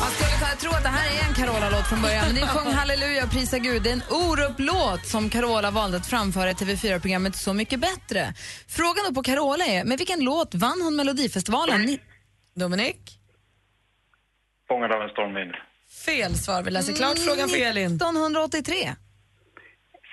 Man 0.00 0.10
skulle 0.10 0.30
kunna 0.38 0.56
tro 0.60 0.70
att 0.70 0.82
det 0.82 0.88
här 0.88 1.08
är 1.24 1.28
en 1.28 1.34
Carola-låt 1.34 1.86
från 1.88 2.02
början, 2.02 2.24
men 2.26 2.34
det 2.34 2.40
är 2.40 2.46
Sjung 2.46 2.72
halleluja, 2.72 3.26
prisa 3.26 3.58
Gud. 3.58 3.82
Det 3.82 3.88
är 3.90 3.92
en 3.92 4.02
Orup-låt 4.10 5.06
som 5.06 5.30
Carola 5.30 5.70
valde 5.70 5.96
att 5.96 6.06
framföra 6.06 6.50
i 6.50 6.54
TV4-programmet 6.54 7.36
Så 7.36 7.52
mycket 7.52 7.80
bättre. 7.80 8.34
Frågan 8.68 9.04
då 9.08 9.14
på 9.14 9.22
Carola 9.22 9.64
är, 9.64 9.84
med 9.84 9.98
vilken 9.98 10.20
låt 10.24 10.54
vann 10.54 10.80
hon 10.82 10.96
Melodifestivalen? 10.96 11.82
Ni- 11.82 12.00
Dominik? 12.54 13.18
Fångad 14.68 14.92
av 14.92 15.02
en 15.02 15.08
stormvind. 15.08 15.54
Fel 16.06 16.34
svar. 16.34 16.62
Vi 16.62 16.70
läser 16.70 16.92
klart 16.92 17.18
frågan 17.18 17.48
för 17.48 17.56
Elin. 17.62 17.86
1983. 17.96 18.94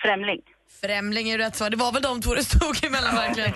Främling. 0.02 0.42
Främling 0.86 1.30
är 1.30 1.38
rätt 1.38 1.56
svar. 1.56 1.70
Det 1.70 1.78
var 1.78 1.92
väl 1.92 2.02
de 2.02 2.22
två 2.22 2.36
det 2.36 2.44
stod 2.44 2.86
emellan 2.86 3.16
verkligen. 3.16 3.52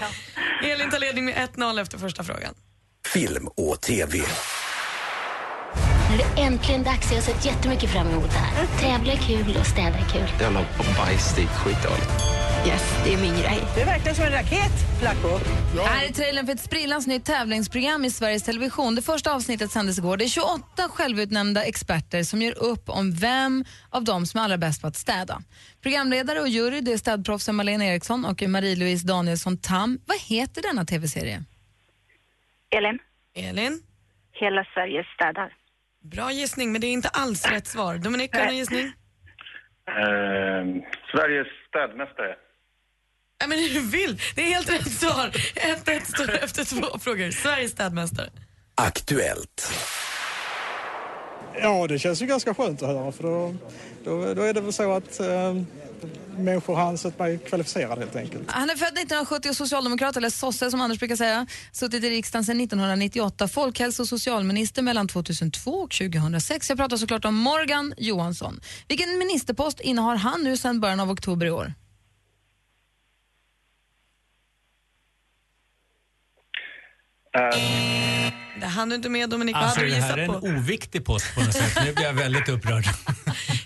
Elin 0.64 0.92
tar 0.92 1.00
ledning 1.00 1.26
med 1.26 1.50
1-0 1.56 1.82
efter 1.82 1.98
första 1.98 2.24
frågan. 2.24 2.54
Film 3.14 3.48
och 3.48 3.82
TV. 3.82 4.18
Nu 6.10 6.16
är 6.16 6.18
det 6.18 6.42
äntligen 6.42 6.84
dags. 6.84 7.12
Jag 7.12 7.18
har 7.18 7.22
sett 7.22 7.46
jättemycket 7.46 7.90
fram 7.90 8.08
emot 8.10 8.32
det 8.32 8.38
här. 8.38 8.68
Tävla 8.80 9.14
är 9.14 9.18
kul 9.18 9.58
och 9.60 9.66
städa 9.66 9.98
är 9.98 10.10
kul. 10.12 10.28
Jävla 10.40 10.66
bajs, 10.98 11.36
det 11.36 11.42
är 11.42 11.48
skitdåligt. 11.48 12.12
Yes, 12.68 13.02
det 13.04 13.14
är 13.14 13.18
min 13.18 13.34
grej. 13.34 13.60
Är 13.82 13.86
verkligen 13.86 14.16
som 14.16 14.26
en 14.26 14.32
raket, 14.32 14.72
Flacco. 15.00 15.28
Här 15.86 16.06
är 16.06 16.14
trailern 16.14 16.46
för 16.46 16.54
ett 16.54 16.60
sprillans 16.60 17.08
nytt 17.08 17.26
tävlingsprogram 17.26 18.06
i 18.06 18.10
Sveriges 18.10 18.44
Television. 18.44 18.96
Det 18.96 19.02
första 19.02 19.34
avsnittet 19.34 19.72
sändes 19.72 19.98
igår. 19.98 20.18
Det 20.18 20.24
är 20.24 20.28
28 20.28 20.64
självutnämnda 20.90 21.64
experter 21.64 22.24
som 22.24 22.42
gör 22.42 22.64
upp 22.64 22.90
om 22.90 23.12
vem 23.12 23.66
av 23.90 24.04
dem 24.04 24.26
som 24.26 24.40
är 24.40 24.44
allra 24.44 24.58
bäst 24.58 24.82
på 24.82 24.88
att 24.88 24.96
städa. 24.96 25.42
Programledare 25.82 26.40
och 26.40 26.48
jury 26.48 26.82
det 26.82 26.94
är 26.94 26.98
städproffsen 26.98 27.56
Malena 27.56 27.86
Eriksson 27.86 28.26
och 28.26 28.42
Marie-Louise 28.42 29.08
Danielsson 29.08 29.58
Tam. 29.58 30.00
Vad 30.06 30.18
heter 30.20 30.62
denna 30.62 30.86
tv-serie? 30.86 31.44
Elin. 32.76 33.00
Elin? 33.36 33.82
Hela 34.32 34.64
Sverige 34.74 35.06
städar. 35.16 35.54
Bra 36.04 36.32
gissning, 36.32 36.72
men 36.72 36.82
det 36.82 36.88
är 36.88 36.94
inte 36.94 37.10
alls 37.10 37.46
rätt 37.52 37.68
svar. 37.68 37.98
Dominik, 37.98 38.36
har 38.36 38.42
du 38.46 38.50
en 38.50 38.58
gissning? 38.58 38.86
Eh, 39.88 40.84
Sveriges 41.12 41.48
städmästare. 41.70 42.36
Ja, 43.40 43.48
men 43.48 43.60
hur 43.60 43.82
vill? 43.82 44.22
Det 44.36 44.42
är 44.42 44.46
helt 44.46 44.70
rätt 44.70 44.92
svar. 44.92 45.32
1-1 45.86 46.14
står 46.14 46.44
efter 46.44 46.64
två 46.66 47.00
frågor. 47.00 47.32
Sveriges 47.32 47.72
städmästare. 47.72 48.30
Aktuellt. 48.76 49.72
Ja, 51.62 51.88
det 51.88 52.00
känns 52.00 52.22
ju 52.22 52.26
ganska 52.26 52.54
skönt 52.54 52.82
att 52.82 52.88
höra 52.90 53.12
för 53.12 53.24
då, 53.24 53.56
då, 54.04 54.34
då 54.34 54.42
är 54.42 54.54
det 54.54 54.62
väl 54.62 54.74
så 54.74 54.92
att 54.92 55.20
eh, 55.20 55.54
människor 56.38 56.76
har 56.76 56.84
ansett 56.84 57.20
mig 57.20 57.38
kvalificerad 57.38 58.00
helt 58.00 58.16
enkelt. 58.16 58.44
Han 58.52 58.70
är 58.70 58.76
född 58.76 58.88
1970 58.88 59.50
och 59.50 59.56
socialdemokrat, 59.56 60.18
eller 60.18 60.30
sosse 60.30 60.72
som 60.72 60.82
Anders 60.82 61.00
brukar 61.00 61.16
säga. 61.16 61.48
Suttit 61.72 62.04
i 62.04 62.10
riksdagen 62.10 62.46
sedan 62.46 62.62
1998, 62.62 63.48
folkhälso 63.48 64.04
och 64.04 64.08
socialminister 64.08 64.82
mellan 64.82 65.08
2002 65.08 65.72
och 65.72 65.92
2006. 65.92 66.70
Jag 66.70 66.78
pratar 66.78 66.98
såklart 66.98 67.26
om 67.26 67.36
Morgan 67.36 67.94
Johansson. 67.98 68.60
Vilken 68.88 69.18
ministerpost 69.18 69.80
innehar 69.80 70.16
han 70.16 70.44
nu 70.44 70.58
sedan 70.58 70.80
början 70.80 71.00
av 71.00 71.12
oktober 71.12 71.46
i 71.46 71.52
år? 71.52 71.74
Det 78.62 78.66
hann 78.66 78.90
du 78.90 78.96
inte 78.96 79.10
med 79.10 79.30
Dominik. 79.30 79.56
Vad 79.56 79.64
Alltså 79.64 79.80
hade 79.80 79.90
det 79.92 79.96
du 79.96 80.02
här 80.02 80.18
är 80.18 80.22
gissat 80.22 80.36
en 80.36 80.42
på? 80.42 80.48
oviktig 80.60 81.06
post 81.06 81.36
på 81.36 81.42
något 81.42 81.54
sätt. 81.54 81.80
Nu 81.86 81.94
blir 81.94 82.06
jag 82.06 82.14
väldigt 82.14 82.50
upprörd. 82.50 82.86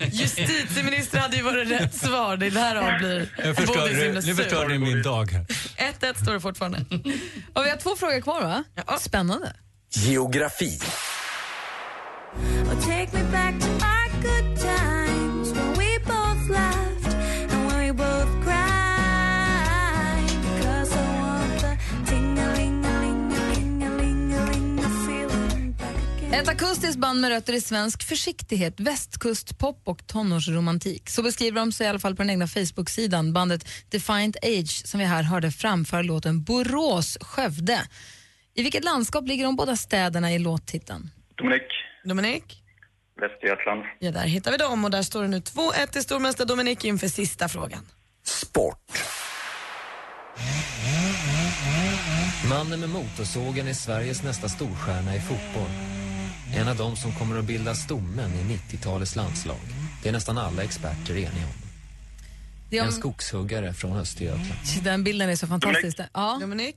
Justitieminister 0.12 1.18
hade 1.18 1.36
ju 1.36 1.42
varit 1.42 1.70
rätt 1.70 1.94
svar. 1.94 2.36
Det 2.36 2.50
därav 2.50 2.98
blir 2.98 3.34
Jag 3.44 3.56
förstår, 3.56 3.88
himla 3.88 4.14
nu 4.14 4.22
sur. 4.22 4.34
förstår 4.34 4.68
ni 4.68 4.78
min 4.78 5.02
dag 5.02 5.30
här. 5.32 5.46
1-1 6.00 6.22
står 6.22 6.32
det 6.32 6.40
fortfarande. 6.40 6.78
Och 7.54 7.64
vi 7.66 7.70
har 7.70 7.76
två 7.76 7.96
frågor 7.96 8.20
kvar 8.20 8.42
va? 8.42 8.64
Spännande. 8.98 9.52
Geografi. 9.94 10.78
Ett 26.34 26.48
akustiskt 26.48 26.98
band 26.98 27.20
med 27.20 27.30
rötter 27.30 27.52
i 27.52 27.60
svensk 27.60 28.02
försiktighet, 28.02 28.80
västkustpop 28.80 29.82
och 29.84 30.06
tonårsromantik. 30.06 31.10
Så 31.10 31.22
beskriver 31.22 31.60
de 31.60 31.72
sig 31.72 31.86
i 31.86 31.90
alla 31.90 31.98
fall 31.98 32.16
på 32.16 32.22
den 32.22 32.30
egna 32.30 32.46
Facebook-sidan. 32.46 33.32
Bandet 33.32 33.68
Defiant 33.90 34.36
Age 34.36 34.86
som 34.86 35.00
vi 35.00 35.06
här 35.06 35.22
hörde 35.22 35.50
framföra 35.50 36.02
låten 36.02 36.42
Borås-Skövde. 36.42 37.80
I 38.54 38.62
vilket 38.62 38.84
landskap 38.84 39.28
ligger 39.28 39.44
de 39.44 39.56
båda 39.56 39.76
städerna 39.76 40.32
i 40.32 40.38
låttiteln? 40.38 41.10
Dominik, 41.34 41.62
Dominik? 42.04 42.62
Västergötland. 43.20 43.82
Ja, 43.98 44.10
där 44.10 44.26
hittar 44.26 44.50
vi 44.50 44.56
dem 44.56 44.84
och 44.84 44.90
där 44.90 45.02
står 45.02 45.22
det 45.22 45.28
nu 45.28 45.38
2-1 45.38 45.86
till 45.86 46.02
stormästare 46.02 46.46
Dominik 46.46 46.84
inför 46.84 47.08
sista 47.08 47.48
frågan. 47.48 47.86
Mannen 52.50 52.80
med 52.80 52.88
motorsågen 52.88 53.68
är 53.68 53.74
Sveriges 53.74 54.22
nästa 54.22 54.48
storstjärna 54.48 55.16
i 55.16 55.20
fotboll. 55.20 55.70
En 56.56 56.68
av 56.68 56.76
dem 56.76 56.96
som 56.96 57.12
kommer 57.12 57.38
att 57.38 57.44
bilda 57.44 57.74
stommen 57.74 58.30
i 58.30 58.58
90-talets 58.74 59.16
landslag. 59.16 59.56
Det 60.02 60.08
är 60.08 60.12
nästan 60.12 60.38
alla 60.38 60.62
experter 60.62 61.12
eniga 61.14 61.26
om. 61.46 61.64
Det 62.70 62.78
är 62.78 62.84
En 62.84 62.92
skogshuggare 62.92 63.72
från 63.72 63.96
Östergötland. 63.96 64.54
Den 64.82 65.04
bilden 65.04 65.30
är 65.30 65.36
så 65.36 65.46
fantastisk. 65.46 65.98
Ja. 66.12 66.38
Dominik? 66.40 66.76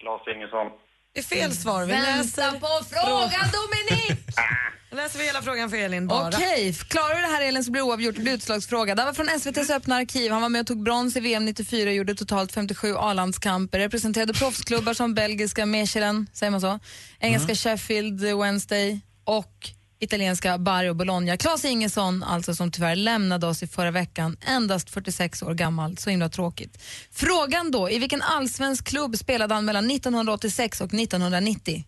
Claes 0.00 0.36
Ingesson. 0.36 0.66
Det 1.14 1.20
är 1.20 1.24
fel 1.24 1.52
svar. 1.52 1.84
Vi 1.84 1.92
Vänta 1.92 2.16
läser 2.16 2.50
på 2.50 2.84
frågan, 2.90 3.48
Dominik! 3.52 4.26
Läser 4.92 5.18
vi 5.18 5.24
hela 5.24 5.42
frågan 5.42 5.70
för 5.70 5.76
Elin 5.76 6.06
bara. 6.06 6.28
Okej, 6.28 6.74
klarar 6.88 7.14
du 7.14 7.20
det 7.20 7.26
här 7.26 7.42
Elin 7.42 7.64
så 7.64 7.70
blir 7.70 7.82
det 7.82 7.88
oavgjort. 7.88 8.14
Det 8.14 8.20
blir 8.20 8.32
utslagsfråga. 8.32 8.94
Det 8.94 9.04
var 9.04 9.12
från 9.12 9.28
SVTs 9.28 9.70
öppna 9.70 9.94
arkiv. 9.94 10.32
Han 10.32 10.42
var 10.42 10.48
med 10.48 10.60
och 10.60 10.66
tog 10.66 10.82
brons 10.82 11.16
i 11.16 11.20
VM 11.20 11.44
94 11.44 11.90
och 11.90 11.96
gjorde 11.96 12.14
totalt 12.14 12.52
57 12.52 12.94
A-landskamper. 12.96 13.78
Representerade 13.78 14.32
proffsklubbar 14.32 14.94
som 14.94 15.14
belgiska 15.14 15.66
Mechelen, 15.66 16.26
säger 16.32 16.50
man 16.50 16.60
så? 16.60 16.78
Engelska 17.20 17.54
Sheffield 17.54 18.20
Wednesday 18.20 19.00
och 19.24 19.70
italienska 19.98 20.58
Bari 20.58 20.88
och 20.88 20.96
Bologna. 20.96 21.36
Claes 21.36 21.64
Ingesson, 21.64 22.22
alltså 22.22 22.54
som 22.54 22.70
tyvärr 22.70 22.96
lämnade 22.96 23.46
oss 23.46 23.62
i 23.62 23.66
förra 23.66 23.90
veckan, 23.90 24.36
endast 24.46 24.90
46 24.90 25.42
år 25.42 25.54
gammal. 25.54 25.96
Så 25.96 26.10
himla 26.10 26.28
tråkigt. 26.28 26.82
Frågan 27.12 27.70
då, 27.70 27.90
i 27.90 27.98
vilken 27.98 28.22
allsvensk 28.22 28.88
klubb 28.88 29.16
spelade 29.16 29.54
han 29.54 29.64
mellan 29.64 29.90
1986 29.90 30.80
och 30.80 30.94
1990? 30.94 31.84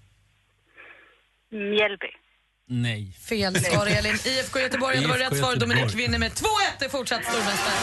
Mjällby. 1.50 2.23
Nej. 2.68 3.12
Fel 3.20 3.60
svar 3.64 3.86
Elin. 3.86 4.14
IFK 4.14 4.60
Göteborg, 4.60 5.00
det 5.00 5.06
var 5.08 5.16
IFK 5.16 5.24
rätt 5.24 5.38
svar. 5.38 5.56
Dominik 5.56 5.94
vinner 5.94 6.18
med 6.18 6.32
2-1 6.32 6.44
är 6.84 6.88
fortsatt 6.88 7.22
stormästare. 7.24 7.74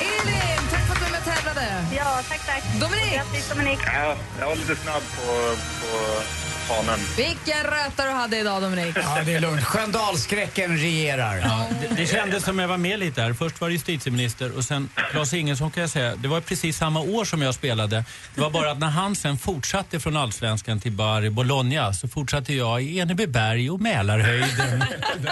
Elin, 0.00 0.68
tack 0.70 0.86
för 0.86 0.92
att 0.92 0.98
du 0.98 1.04
var 1.04 1.10
med 1.10 1.20
och 1.20 1.24
tävlade. 1.34 1.84
Ja, 1.96 2.22
tack, 2.28 2.46
tack. 2.46 2.80
Dominik! 2.80 3.14
Grattis, 3.14 3.48
Dominik. 3.48 3.78
Ja, 3.86 4.16
jag 4.38 4.46
var 4.46 4.56
lite 4.56 4.76
snabb 4.76 5.02
på, 5.16 5.56
på 5.80 6.22
fanen. 6.70 6.98
Vilken 7.16 7.62
röta 7.64 8.04
du 8.04 8.10
hade 8.10 8.38
idag 8.38 8.62
Dominik. 8.62 8.96
Ja, 8.96 9.22
det 9.26 9.34
är 9.34 9.40
lugnt. 9.40 9.64
Sköndalsskräcken 9.64 10.78
regerar. 10.78 11.36
Ja, 11.36 11.66
det, 11.80 11.94
det 11.96 12.06
kändes 12.06 12.44
som 12.44 12.58
jag 12.58 12.68
var 12.68 12.76
med 12.76 12.98
lite 12.98 13.20
där. 13.22 13.32
Först 13.32 13.60
var 13.60 13.68
det 13.68 13.72
justitieminister 13.74 14.56
och 14.56 14.64
sen 14.64 14.88
Claes 15.10 15.34
Ingesson 15.34 15.70
kan 15.70 15.80
jag 15.80 15.90
säga. 15.90 16.16
Det 16.16 16.28
var 16.28 16.40
precis 16.40 16.76
samma 16.76 17.00
år 17.00 17.24
som 17.24 17.42
jag 17.42 17.54
spelade. 17.54 18.04
Det 18.34 18.40
var 18.40 18.50
bara 18.50 18.70
att 18.70 18.78
när 18.78 18.90
han 18.90 19.16
sen 19.16 19.38
fortsatte 19.38 20.00
från 20.00 20.16
Allsvenskan 20.16 20.80
till 20.80 20.92
Bari 20.92 21.30
Bologna 21.30 21.92
så 21.92 22.08
fortsatte 22.08 22.54
jag 22.54 22.82
i 22.82 22.98
Enebyberg 22.98 23.70
och 23.70 23.80
Mälarhöjden. 23.80 24.84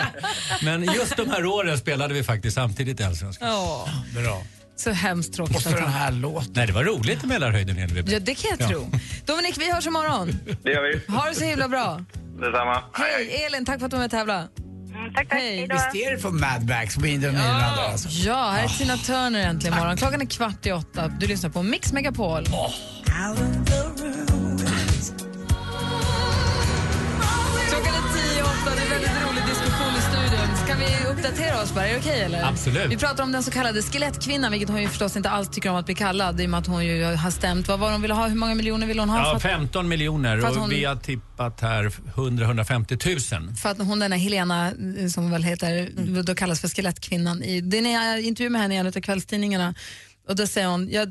Men 0.62 0.82
just 0.82 1.16
de 1.16 1.30
här 1.30 1.46
åren 1.46 1.78
spelade 1.78 2.14
vi 2.14 2.24
faktiskt 2.24 2.54
samtidigt 2.54 3.00
i 3.00 3.04
Allsvenskan. 3.04 3.48
Ja, 3.48 3.88
Bra. 4.14 4.42
Så 4.80 4.90
hemskt 4.90 5.32
tråkigt. 5.34 5.56
Och 5.56 5.62
så 5.62 5.70
den 5.70 5.88
här 5.88 6.12
låten. 6.12 6.52
Nej, 6.54 6.66
det 6.66 6.72
var 6.72 6.84
roligt 6.84 7.24
i 7.24 7.26
Mälarhöjden 7.26 7.78
Enebyberg. 7.78 8.14
Ja, 8.14 8.20
det 8.20 8.34
kan 8.34 8.56
jag 8.58 8.68
tro. 8.68 8.90
Dominik, 9.26 9.58
vi 9.58 9.72
hörs 9.72 9.86
imorgon. 9.86 10.32
Det 10.62 10.70
gör 10.70 10.82
vi. 10.82 11.12
Ha 11.12 11.28
det 11.28 11.34
så 11.34 11.44
himla 11.44 11.68
bra. 11.68 12.04
Detsamma. 12.40 12.82
Hej, 12.92 13.44
Elin, 13.46 13.64
tack 13.64 13.78
för 13.78 13.84
att 13.86 13.90
du 13.90 13.96
var 13.96 13.98
med 13.98 14.06
och 14.06 14.10
tävlade. 14.10 14.48
Mm, 14.98 15.14
tack, 15.14 15.28
tack. 15.28 15.38
Hej. 15.38 15.68
Visst 15.72 16.06
är 16.06 16.10
det 16.10 16.18
från 16.18 16.40
Mad 16.40 16.68
Max, 16.68 16.96
Irland? 16.96 17.38
Alltså. 17.38 18.08
Ja, 18.08 18.50
här 18.50 18.64
är 18.64 18.68
Tina 18.68 18.96
Turner 18.96 19.40
äntligen 19.48 19.76
imorgon. 19.76 19.96
Klockan 19.96 20.20
är 20.20 20.26
kvart 20.26 20.66
i 20.66 20.72
åtta. 20.72 21.08
Du 21.08 21.26
lyssnar 21.26 21.50
på 21.50 21.62
Mix 21.62 21.92
Megapol. 21.92 22.44
Klockan 22.44 23.64
vi 30.78 31.08
uppdatera 31.10 31.62
oss 31.62 31.74
bara? 31.74 31.86
Är 31.86 31.92
det 31.92 31.98
okej 31.98 32.20
eller? 32.20 32.42
Absolut. 32.44 32.92
Vi 32.92 32.96
pratar 32.96 33.22
om 33.22 33.32
den 33.32 33.42
så 33.42 33.50
kallade 33.50 33.82
skelettkvinnan, 33.82 34.52
vilket 34.52 34.68
hon 34.68 34.82
ju 34.82 34.88
förstås 34.88 35.16
inte 35.16 35.30
alls 35.30 35.48
tycker 35.48 35.70
om 35.70 35.76
att 35.76 35.86
bli 35.86 35.94
kallad 35.94 36.40
i 36.40 36.46
och 36.46 36.50
med 36.50 36.58
att 36.60 36.66
hon 36.66 36.86
ju 36.86 37.04
har 37.04 37.30
stämt. 37.30 37.68
Vad 37.68 37.78
var 37.78 37.92
hon 37.92 38.02
ville 38.02 38.14
ha? 38.14 38.26
Hur 38.26 38.36
många 38.36 38.54
miljoner 38.54 38.86
ville 38.86 39.02
hon 39.02 39.08
ha? 39.08 39.18
Ja, 39.18 39.24
för, 39.24 39.48
att, 39.48 39.58
15 39.58 39.88
miljoner 39.88 40.40
för 40.40 40.48
att 40.48 40.54
hon- 40.54 40.64
och 40.64 40.72
vi 40.72 40.84
har 40.84 40.96
tippat 40.96 41.60
här 41.60 41.84
100-150 42.14 43.40
000. 43.46 43.54
för 43.56 43.68
att 43.68 43.78
hon 43.78 43.98
den 43.98 44.12
här 44.12 44.18
Helena, 44.18 44.66
eh, 44.98 45.08
som 45.08 45.22
hon 45.22 45.32
väl 45.32 45.42
heter, 45.42 45.90
då 46.22 46.34
kallas 46.34 46.60
för 46.60 46.68
skelettkvinnan. 46.68 47.42
I, 47.42 47.60
det 47.60 47.78
är 47.78 47.82
när 47.82 47.92
jag 47.92 48.20
intervjuade 48.22 48.52
med 48.52 48.60
henne 48.62 48.74
i 48.74 48.78
en 48.78 48.86
av 48.86 48.92
kvällstidningarna 48.92 49.74
och 50.28 50.36
då 50.36 50.46
säger 50.46 50.68
hon, 50.68 50.90
jag 50.90 51.06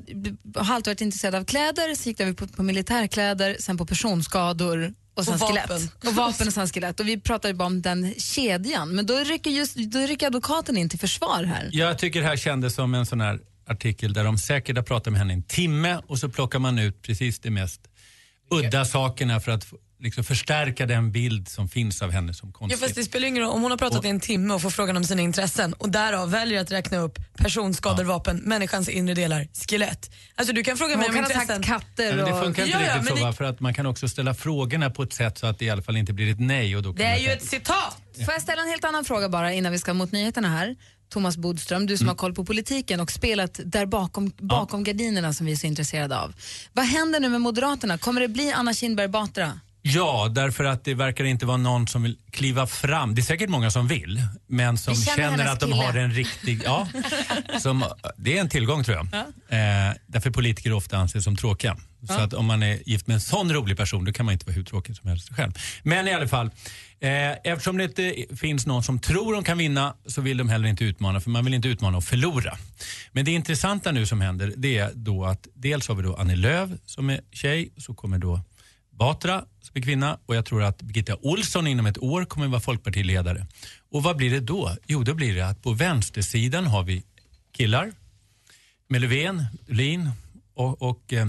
har 0.56 0.76
alltid 0.76 0.92
varit 0.92 1.02
intresserad 1.02 1.36
av 1.36 1.46
kläder, 1.46 1.96
så 1.96 2.10
gick 2.10 2.20
jag 2.20 2.38
på, 2.38 2.48
på 2.48 2.64
militärkläder, 2.64 3.56
sen 3.60 3.78
på 3.78 3.86
personskador 3.86 4.94
och 5.18 5.26
sen 5.26 5.40
Och. 5.40 5.82
Och 6.08 6.14
vapen 6.16 6.48
och 6.48 6.54
sen 6.54 6.68
skelett. 6.68 7.00
Och 7.00 7.08
vi 7.08 7.20
pratade 7.20 7.54
bara 7.54 7.66
om 7.66 7.82
den 7.82 8.14
kedjan. 8.18 8.90
Men 8.96 9.06
då 9.06 9.18
rycker, 9.18 9.52
just, 9.52 9.76
då 9.76 10.00
rycker 10.00 10.28
advokaten 10.28 10.78
in 10.78 10.90
till 10.90 11.00
försvar 11.00 11.44
här. 11.44 11.70
Jag 11.72 12.00
tycker 12.00 12.22
det 12.22 12.28
här 12.28 12.36
kändes 12.38 12.76
som 12.76 12.94
en 12.94 13.06
sån 13.06 13.22
här 13.22 13.40
artikel 13.70 14.14
där 14.14 14.24
de 14.24 14.38
säkert 14.38 14.76
har 14.76 14.84
pratat 14.84 15.14
med 15.14 15.20
henne 15.20 15.34
en 15.34 15.44
timme 15.44 16.00
och 16.08 16.20
så 16.20 16.30
plockar 16.30 16.60
man 16.60 16.80
ut 16.80 17.02
precis 17.02 17.40
det 17.40 17.50
mest 17.50 17.82
udda 18.52 18.86
sakerna 18.86 19.40
för 19.40 19.52
att 19.52 19.64
få- 19.64 19.78
liksom 20.00 20.24
förstärka 20.24 20.86
den 20.86 21.12
bild 21.12 21.48
som 21.48 21.70
finns 21.70 22.02
av 22.02 22.12
henne 22.12 22.34
som 22.34 22.50
Ja, 22.50 22.60
konstig. 22.60 22.80
fast 22.80 22.96
det 22.96 23.04
spelar 23.04 23.28
ingen 23.28 23.44
roll 23.44 23.52
om 23.52 23.62
hon 23.62 23.72
har 23.72 23.78
pratat 23.78 24.00
Och- 24.00 24.06
i 24.06 24.10
en 24.10 24.20
timme 24.20 24.54
och 24.54 24.62
får 24.62 24.70
frågan 24.70 24.98
om 24.98 25.04
sina 25.04 25.22
intressen 25.22 25.74
och 25.74 25.90
därav 25.92 26.32
väljer 26.32 26.62
att 26.62 26.72
räkna 26.72 26.98
upp 26.98 27.20
personskador, 27.38 28.04
vapen, 28.04 28.38
människans 28.38 28.90
inre 28.90 29.14
delar, 29.14 29.48
skelett. 29.70 30.12
Alltså 30.36 30.54
du 30.54 30.64
kan 30.64 30.78
fråga 30.78 30.92
Hon 30.94 31.00
mig 31.00 31.08
om 31.10 31.16
kan 31.16 31.24
ha 31.24 31.32
intressen. 31.32 31.64
sagt 31.64 31.68
katter 31.98 32.16
men 32.16 32.26
det 32.26 32.34
och... 32.34 32.44
funkar 32.44 32.66
inte 32.66 32.78
Ja, 32.78 32.86
ja, 32.86 32.98
riktigt 33.00 33.18
så, 33.18 33.24
va? 33.26 33.34
för 33.34 33.44
att 33.44 33.60
man 33.60 33.74
kan 33.74 33.86
också 33.86 34.08
ställa 34.10 34.34
frågorna 34.34 34.90
på 34.90 35.04
ett 35.04 35.14
sätt 35.14 35.38
så 35.38 35.48
att 35.48 35.60
det 35.60 35.66
i 35.66 35.70
alla 35.70 35.82
fall 35.82 35.98
inte 35.98 36.14
blir 36.14 36.32
ett 36.32 36.40
nej. 36.40 36.76
Och 36.76 36.84
då 36.84 36.92
Det 36.92 37.04
är 37.04 37.18
ju 37.18 37.28
ett 37.30 37.44
citat! 37.46 37.98
Får 38.26 38.34
jag 38.34 38.42
ställa 38.42 38.62
en 38.62 38.70
helt 38.70 38.84
annan 38.84 39.06
fråga 39.06 39.30
bara 39.30 39.54
innan 39.54 39.72
vi 39.72 39.80
ska 39.80 39.94
mot 39.94 40.12
nyheterna 40.12 40.50
här? 40.50 40.76
Thomas 41.10 41.38
Bodström, 41.38 41.86
du 41.86 41.98
som 41.98 42.04
Mm. 42.06 42.10
har 42.10 42.16
koll 42.16 42.34
på 42.34 42.46
politiken 42.46 43.00
och 43.00 43.12
spelat 43.12 43.60
där 43.66 43.86
bakom, 43.86 44.32
bakom 44.38 44.84
gardinerna 44.84 45.34
som 45.34 45.46
vi 45.46 45.52
är 45.52 45.56
så 45.56 45.68
intresserade 45.68 46.20
av. 46.20 46.34
Vad 46.74 46.86
händer 46.86 47.20
nu 47.20 47.30
med 47.30 47.42
Moderaterna? 47.42 47.98
Kommer 47.98 48.22
det 48.22 48.28
bli 48.28 48.52
Anna 48.52 48.74
Kinberg 48.74 49.08
Batra? 49.08 49.60
Ja, 49.82 50.32
därför 50.36 50.64
att 50.64 50.84
det 50.84 50.94
verkar 50.94 51.24
inte 51.24 51.46
vara 51.46 51.58
någon 51.58 51.88
som 51.88 52.04
vill 52.04 52.18
kliva 52.32 52.68
fram. 52.68 53.16
Det 53.16 53.22
är 53.22 53.24
säkert 53.24 53.50
många 53.50 53.72
som 53.72 53.88
vill, 53.88 54.22
men 54.48 54.78
som 54.78 54.94
Vi 54.94 55.02
känner 55.02 55.38
känner, 55.38 55.52
att 55.52 55.60
de 55.60 55.66
kille. 55.72 55.84
har 55.84 55.94
en 55.94 56.12
riktig... 56.12 56.62
Ja, 56.66 56.88
som, 57.60 57.86
det 58.18 58.38
är 58.38 58.42
en 58.42 58.50
tillgång 58.50 58.84
tror 58.84 58.98
jag. 58.98 59.06
Eh, 59.50 59.96
därför 60.08 60.32
politiker 60.32 60.74
ofta 60.74 60.98
anses 60.98 61.24
som 61.24 61.36
tråkiga. 61.36 61.78
Så 62.08 62.14
att 62.14 62.34
om 62.34 62.46
man 62.46 62.64
är 62.64 62.80
gift 62.90 63.08
med 63.08 63.14
en 63.16 63.22
sån 63.22 63.54
rolig 63.54 63.78
person 63.78 64.06
då 64.06 64.12
kan 64.12 64.26
man 64.26 64.34
inte 64.34 64.46
vara 64.46 64.56
hur 64.56 64.64
tråkig 64.64 64.96
som 64.96 65.10
helst 65.10 65.30
själv. 65.36 65.52
Men 65.84 66.08
i 66.08 66.14
alla 66.14 66.28
fall, 66.28 66.52
eh, 67.00 67.32
eftersom 67.44 67.78
det 67.78 67.84
inte 67.84 68.16
finns 68.36 68.66
någon 68.66 68.84
som 68.84 69.00
tror 69.00 69.34
de 69.34 69.44
kan 69.44 69.58
vinna 69.58 69.94
så 70.06 70.22
vill 70.22 70.38
de 70.38 70.50
heller 70.50 70.68
inte 70.70 70.84
utmana 70.84 71.20
för 71.22 71.30
man 71.30 71.46
vill 71.46 71.54
inte 71.54 71.68
utmana 71.68 71.98
och 71.98 72.04
förlora. 72.04 72.58
Men 73.12 73.26
det 73.26 73.32
intressanta 73.32 73.92
nu 73.92 74.06
som 74.06 74.22
händer 74.22 74.54
det 74.58 74.78
är 74.78 74.92
då 74.94 75.26
att 75.26 75.48
dels 75.54 75.88
har 75.88 75.96
vi 75.96 76.04
då 76.04 76.16
Annie 76.16 76.36
Lööf 76.36 76.70
som 76.86 77.10
är 77.10 77.22
tjej, 77.32 77.74
så 77.78 77.94
kommer 77.94 78.18
då 78.18 78.42
Batra 78.98 79.46
som 79.62 79.72
är 79.74 79.82
kvinna 79.82 80.20
och 80.26 80.36
jag 80.36 80.46
tror 80.46 80.64
att 80.64 80.82
Birgitta 80.82 81.16
Olsson 81.22 81.68
inom 81.68 81.86
ett 81.86 81.98
år 81.98 82.26
kommer 82.26 82.48
vara 82.48 82.62
folkpartiledare. 82.62 83.48
Och 83.92 84.04
vad 84.04 84.18
blir 84.18 84.32
det 84.32 84.40
då? 84.40 84.76
Jo, 84.88 85.04
då 85.04 85.14
blir 85.14 85.36
det 85.36 85.48
att 85.48 85.64
på 85.64 85.72
vänstersidan 85.72 86.68
har 86.68 86.84
vi 86.84 87.04
killar 87.52 87.92
med 88.88 89.02
Löfven, 89.02 89.46
Lin 89.68 90.12
och, 90.54 90.82
och 90.82 91.14
eh, 91.14 91.28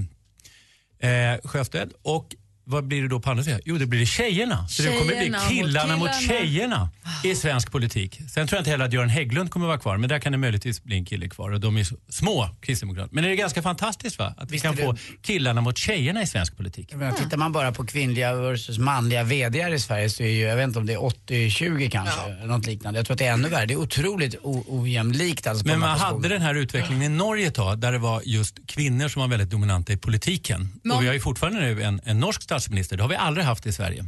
eh, 1.12 1.40
Sjöstedt. 1.44 1.92
Och 2.02 2.34
vad 2.68 2.84
blir 2.86 3.02
det 3.02 3.08
då 3.08 3.20
på 3.20 3.30
andra 3.30 3.44
sidan? 3.44 3.60
Jo, 3.64 3.78
det 3.78 3.86
blir 3.86 4.00
det 4.00 4.06
tjejerna. 4.06 4.68
Så 4.68 4.82
det 4.82 4.88
kommer 4.88 5.04
bli 5.04 5.14
Tjejerna 5.16 5.38
mot 5.38 5.48
killarna 5.50 5.96
mot 5.96 6.08
killarna. 6.20 6.40
tjejerna 6.44 6.90
i 7.24 7.34
svensk 7.34 7.72
politik. 7.72 8.20
Sen 8.30 8.46
tror 8.48 8.56
jag 8.56 8.60
inte 8.60 8.70
heller 8.70 8.84
att 8.84 8.92
Göran 8.92 9.08
Hägglund 9.08 9.50
kommer 9.50 9.66
vara 9.66 9.78
kvar, 9.78 9.96
men 9.96 10.08
där 10.08 10.18
kan 10.18 10.32
det 10.32 10.38
möjligtvis 10.38 10.82
bli 10.84 10.96
en 10.96 11.04
kille 11.04 11.28
kvar. 11.28 11.50
Och 11.50 11.60
de 11.60 11.76
är 11.76 11.86
små 12.12 12.48
kristdemokrater. 12.60 13.08
Men 13.14 13.24
är 13.24 13.28
det 13.28 13.36
ganska 13.36 13.62
fantastiskt 13.62 14.18
va? 14.18 14.34
Att 14.38 14.50
vi 14.50 14.52
Visst 14.52 14.64
kan 14.64 14.78
är 14.78 14.82
få 14.84 14.96
killarna 15.22 15.60
mot 15.60 15.78
tjejerna 15.78 16.22
i 16.22 16.26
svensk 16.26 16.56
politik. 16.56 16.94
Menar, 16.94 17.12
tittar 17.12 17.36
man 17.36 17.52
bara 17.52 17.72
på 17.72 17.86
kvinnliga 17.86 18.34
versus 18.34 18.78
manliga 18.78 19.22
VDR 19.24 19.72
i 19.74 19.78
Sverige 19.80 20.10
så 20.10 20.22
är 20.22 20.28
ju, 20.28 20.40
jag 20.40 20.56
vet 20.56 20.64
inte 20.64 20.78
om 20.78 20.86
det 20.86 20.92
är 20.92 20.98
80-20 20.98 21.90
kanske, 21.90 22.20
eller 22.20 22.46
något 22.46 22.66
liknande. 22.66 22.98
Jag 22.98 23.06
tror 23.06 23.14
att 23.14 23.18
det 23.18 23.26
är 23.26 23.32
ännu 23.32 23.48
värre. 23.48 23.66
Det 23.66 23.74
är 23.74 23.78
otroligt 23.78 24.34
ojämlikt 24.66 25.46
alltså 25.46 25.66
Men 25.66 25.80
man 25.80 25.98
hade 25.98 26.28
den 26.28 26.42
här 26.42 26.54
utvecklingen 26.54 27.02
i 27.12 27.16
Norge 27.16 27.46
ett 27.46 27.54
tag 27.54 27.78
där 27.78 27.92
det 27.92 27.98
var 27.98 28.22
just 28.24 28.58
kvinnor 28.66 29.08
som 29.08 29.20
var 29.20 29.28
väldigt 29.28 29.50
dominanta 29.50 29.92
i 29.92 29.96
politiken. 29.96 30.68
Men- 30.84 30.96
Och 30.96 31.02
vi 31.02 31.06
har 31.06 31.14
ju 31.14 31.20
fortfarande 31.20 31.60
nu 31.60 31.82
en, 31.82 32.00
en 32.04 32.20
norsk 32.20 32.42
statsminister, 32.60 32.96
det 32.96 33.02
har 33.02 33.08
vi 33.08 33.16
aldrig 33.16 33.46
haft 33.46 33.66
i 33.66 33.72
Sverige. 33.72 34.04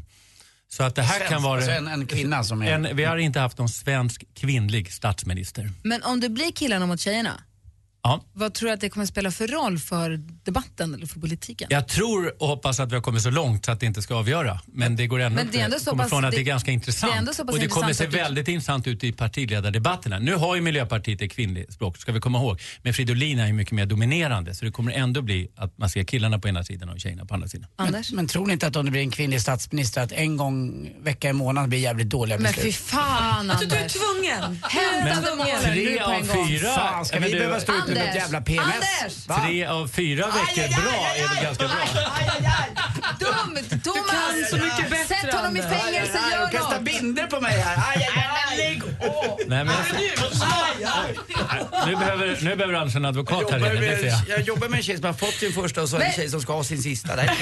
Så 0.68 0.82
att 0.82 0.94
det 0.94 1.02
här 1.02 1.14
Svensk, 1.14 1.32
kan 1.32 1.42
vara... 1.42 1.56
alltså 1.56 1.70
en- 1.70 1.88
en 1.88 2.06
kvinna 2.06 2.44
som 2.44 2.62
är- 2.62 2.72
En, 2.72 2.96
vi 2.96 3.04
har 3.04 3.16
inte 3.16 3.40
haft 3.40 3.58
någon 3.58 3.68
svensk 3.68 4.24
kvinnlig 4.34 4.92
statsminister. 4.92 5.70
Men 5.82 6.02
om 6.02 6.20
det 6.20 6.28
blir 6.28 6.52
killarna 6.52 6.86
mot 6.86 7.00
tjejerna, 7.00 7.40
Ja. 8.02 8.24
Vad 8.32 8.54
tror 8.54 8.68
du 8.68 8.72
att 8.74 8.80
det 8.80 8.88
kommer 8.90 9.06
spela 9.06 9.30
för 9.30 9.46
roll 9.46 9.78
för 9.78 10.20
debatten 10.44 10.94
eller 10.94 11.06
för 11.06 11.20
politiken? 11.20 11.68
Jag 11.70 11.88
tror 11.88 12.42
och 12.42 12.48
hoppas 12.48 12.80
att 12.80 12.90
vi 12.90 12.94
har 12.94 13.02
kommit 13.02 13.22
så 13.22 13.30
långt 13.30 13.64
så 13.64 13.72
att 13.72 13.80
det 13.80 13.86
inte 13.86 14.02
ska 14.02 14.14
avgöra. 14.14 14.60
Men 14.66 14.96
det 14.96 15.06
går 15.06 15.20
ändå 15.20 15.36
Men 15.36 15.48
det 15.52 15.60
är 15.60 15.64
ändå 15.64 15.78
så 15.78 15.96
pass- 15.96 16.08
från 16.08 16.24
att 16.24 16.30
det, 16.30 16.36
det- 16.36 16.40
är 16.42 16.44
ganska 16.44 16.70
intressant. 16.70 17.12
det 17.12 17.16
är 17.16 17.18
ändå 17.18 17.32
så 17.34 17.44
pass 17.44 17.54
och 17.54 17.60
det 17.60 17.66
kommer 17.68 17.92
se 17.92 18.04
att 18.04 18.10
du- 18.10 18.16
väldigt 18.16 18.48
intressant 18.48 18.86
ut 18.86 19.04
i 19.04 19.12
partiledardebatterna. 19.12 20.18
Nu 20.18 20.34
har 20.34 20.54
ju 20.56 20.60
Miljöpartiet 20.62 21.22
ett 21.22 21.32
kvinnligt 21.32 21.72
språk, 21.72 21.96
ska 21.98 22.12
vi 22.12 22.20
komma 22.20 22.38
ihåg. 22.38 22.60
Men 22.82 22.94
Fridolin 22.94 23.38
är 23.38 23.46
ju 23.46 23.52
mycket 23.52 23.72
mer 23.72 23.86
dominerande 23.86 24.54
så 24.54 24.64
det 24.64 24.70
kommer 24.70 24.92
ändå 24.92 25.22
bli 25.22 25.48
att 25.56 25.78
man 25.78 25.90
ser 25.90 26.04
killarna 26.04 26.38
på 26.38 26.48
ena 26.48 26.64
sidan 26.64 26.88
och 26.88 27.00
tjejerna 27.00 27.24
på 27.24 27.34
andra 27.34 27.48
sidan. 27.48 27.68
Men, 27.78 28.04
men 28.12 28.26
tror 28.26 28.46
ni 28.46 28.52
inte 28.52 28.66
att 28.66 28.76
om 28.76 28.84
det 28.84 28.90
blir 28.90 29.00
en 29.00 29.10
kvinnlig 29.10 29.40
statsminister 29.40 30.02
att 30.02 30.12
en 30.12 30.36
gång 30.36 30.88
vecka 31.02 31.28
i 31.28 31.32
månaden 31.32 31.70
blir 31.70 31.78
jävligt 31.78 32.08
dåliga 32.08 32.36
Men 32.38 32.42
beslut? 32.52 32.64
fy 32.64 32.72
fan 32.72 33.50
Alltså, 33.50 33.66
du 33.68 33.74
är 33.74 33.78
Anders. 33.78 33.92
tvungen. 33.92 34.62
Hämta 34.62 35.20
Men 35.30 35.38
målen 35.38 35.56
nu 35.64 35.84
tre 35.86 35.98
på 35.98 36.04
av 36.04 36.12
en 36.12 36.26
gång. 36.26 36.48
fyra... 36.48 36.68
Fan, 36.68 37.04
ska 37.04 37.20
men 37.20 37.28
vi 37.30 37.34
behöva 37.38 37.60
stå 37.60 37.72
ute 37.76 37.89
Anders! 37.98 38.14
jävla 38.14 38.40
PMS? 38.40 38.64
Anders! 38.64 39.29
Va? 39.29 39.40
Tre 39.46 39.66
av 39.66 39.88
fyra 39.88 40.26
veckor 40.26 40.83
bra 40.83 41.14
är 41.16 41.35
väl 41.35 41.44
ganska 41.44 41.68
bra? 41.68 41.76
Dumt! 43.18 43.83
Thomas! 43.85 44.11
kan 44.11 44.46
så 44.50 44.57
mycket 44.57 44.90
bättre, 44.90 45.16
Sätt 45.16 45.35
honom 45.35 45.57
i 45.57 45.62
fängelse, 45.62 46.18
Aj, 46.18 46.35
aj, 46.35 46.53
gör 46.53 46.61
något! 46.62 46.69
Binder 47.14 47.26
på 47.26 47.40
mig 47.40 47.52
här. 47.60 47.76
Aj, 47.76 48.08
aj, 48.16 48.28
aj, 48.50 48.56
lägg 48.56 48.82
av. 48.82 49.38
Nej, 49.46 49.64
men 49.64 49.74
nu, 51.86 51.96
behöver, 51.96 52.38
nu 52.42 52.56
behöver 52.56 52.74
Anders 52.74 52.96
en 52.96 53.04
advokat 53.04 53.50
här 53.50 53.58
inne, 53.58 53.68
det 53.80 53.96
ser 53.98 54.06
jag. 54.06 54.18
jag 54.28 54.40
jobbar 54.40 54.68
med 54.68 54.76
en 54.76 54.82
tjej 54.82 54.96
som 54.96 55.04
har 55.06 55.12
fått 55.12 55.34
sin 55.34 55.52
första 55.52 55.82
och 55.82 55.88
så 55.88 55.96
är 55.96 56.00
det 56.00 56.06
en 56.06 56.12
tjej 56.12 56.28
som 56.30 56.40
ska 56.40 56.52
ha 56.52 56.64
sin 56.64 56.82
sista. 56.82 57.16
Det 57.16 57.22
här- 57.22 57.36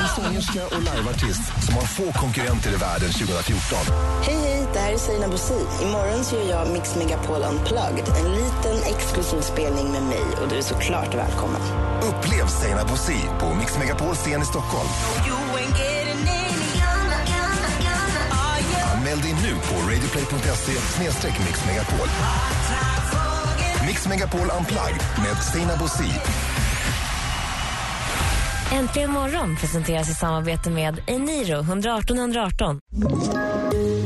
En 0.00 0.08
sångerska 0.24 0.66
och 0.76 0.82
liveartist 0.82 1.64
som 1.66 1.74
har 1.74 1.82
få 1.82 2.12
konkurrenter 2.12 2.70
i 2.72 2.76
världen 2.76 3.10
2014. 3.12 3.78
Hej, 4.24 4.34
hej, 4.36 4.66
det 4.72 4.78
här 4.78 4.92
är 4.92 4.96
Sina 4.98 5.28
Bosi. 5.28 5.60
Imorgon 5.82 6.24
så 6.24 6.36
gör 6.36 6.48
jag 6.50 6.68
Mix 6.72 6.96
Megapol 6.96 7.42
Unplugged. 7.42 8.08
En 8.20 8.30
liten 8.34 8.94
exklusiv 8.96 9.40
spelning 9.40 9.92
med 9.92 10.02
mig 10.02 10.24
och 10.42 10.48
du 10.48 10.56
är 10.58 10.62
såklart 10.62 11.14
välkommen. 11.14 11.60
Upplev 12.02 12.46
Seinabo 12.48 12.88
Bosi 12.88 13.20
på 13.40 13.54
Mix 13.54 13.78
Megapol 13.78 14.14
scen 14.14 14.42
i 14.42 14.44
Stockholm. 14.44 14.88
Anmäl 18.94 19.20
dig 19.20 19.32
nu 19.32 19.54
på 19.54 19.90
radioplay.se 19.90 20.72
mixmegapol. 21.48 22.08
Mix 23.86 24.08
Megapol 24.08 24.50
Unplugged 24.58 25.00
med 25.18 25.36
Stina 25.50 25.76
Bosi. 25.76 26.10
Äntligen 28.72 29.10
morgon 29.10 29.56
presenteras 29.56 30.10
i 30.10 30.14
samarbete 30.14 30.70
med 30.70 31.00
Eniro 31.06 31.60
118 31.60 32.18
118. 32.18 32.80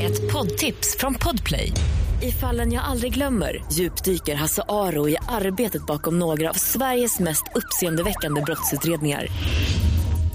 Ett 0.03 0.33
poddtips 0.33 0.96
från 0.99 1.14
Podplay. 1.14 1.73
I 2.23 2.33
fallen 2.33 2.73
jag 2.73 2.85
aldrig 2.85 3.14
glömmer 3.14 3.64
djupdyker 3.73 4.35
Hasse 4.35 4.62
Aro 4.68 5.09
i 5.09 5.16
arbetet 5.29 5.87
bakom 5.87 6.18
några 6.18 6.51
av 6.51 6.55
Sveriges 6.55 7.18
mest 7.18 7.44
uppseendeväckande 7.55 8.42
brottsutredningar. 8.42 9.27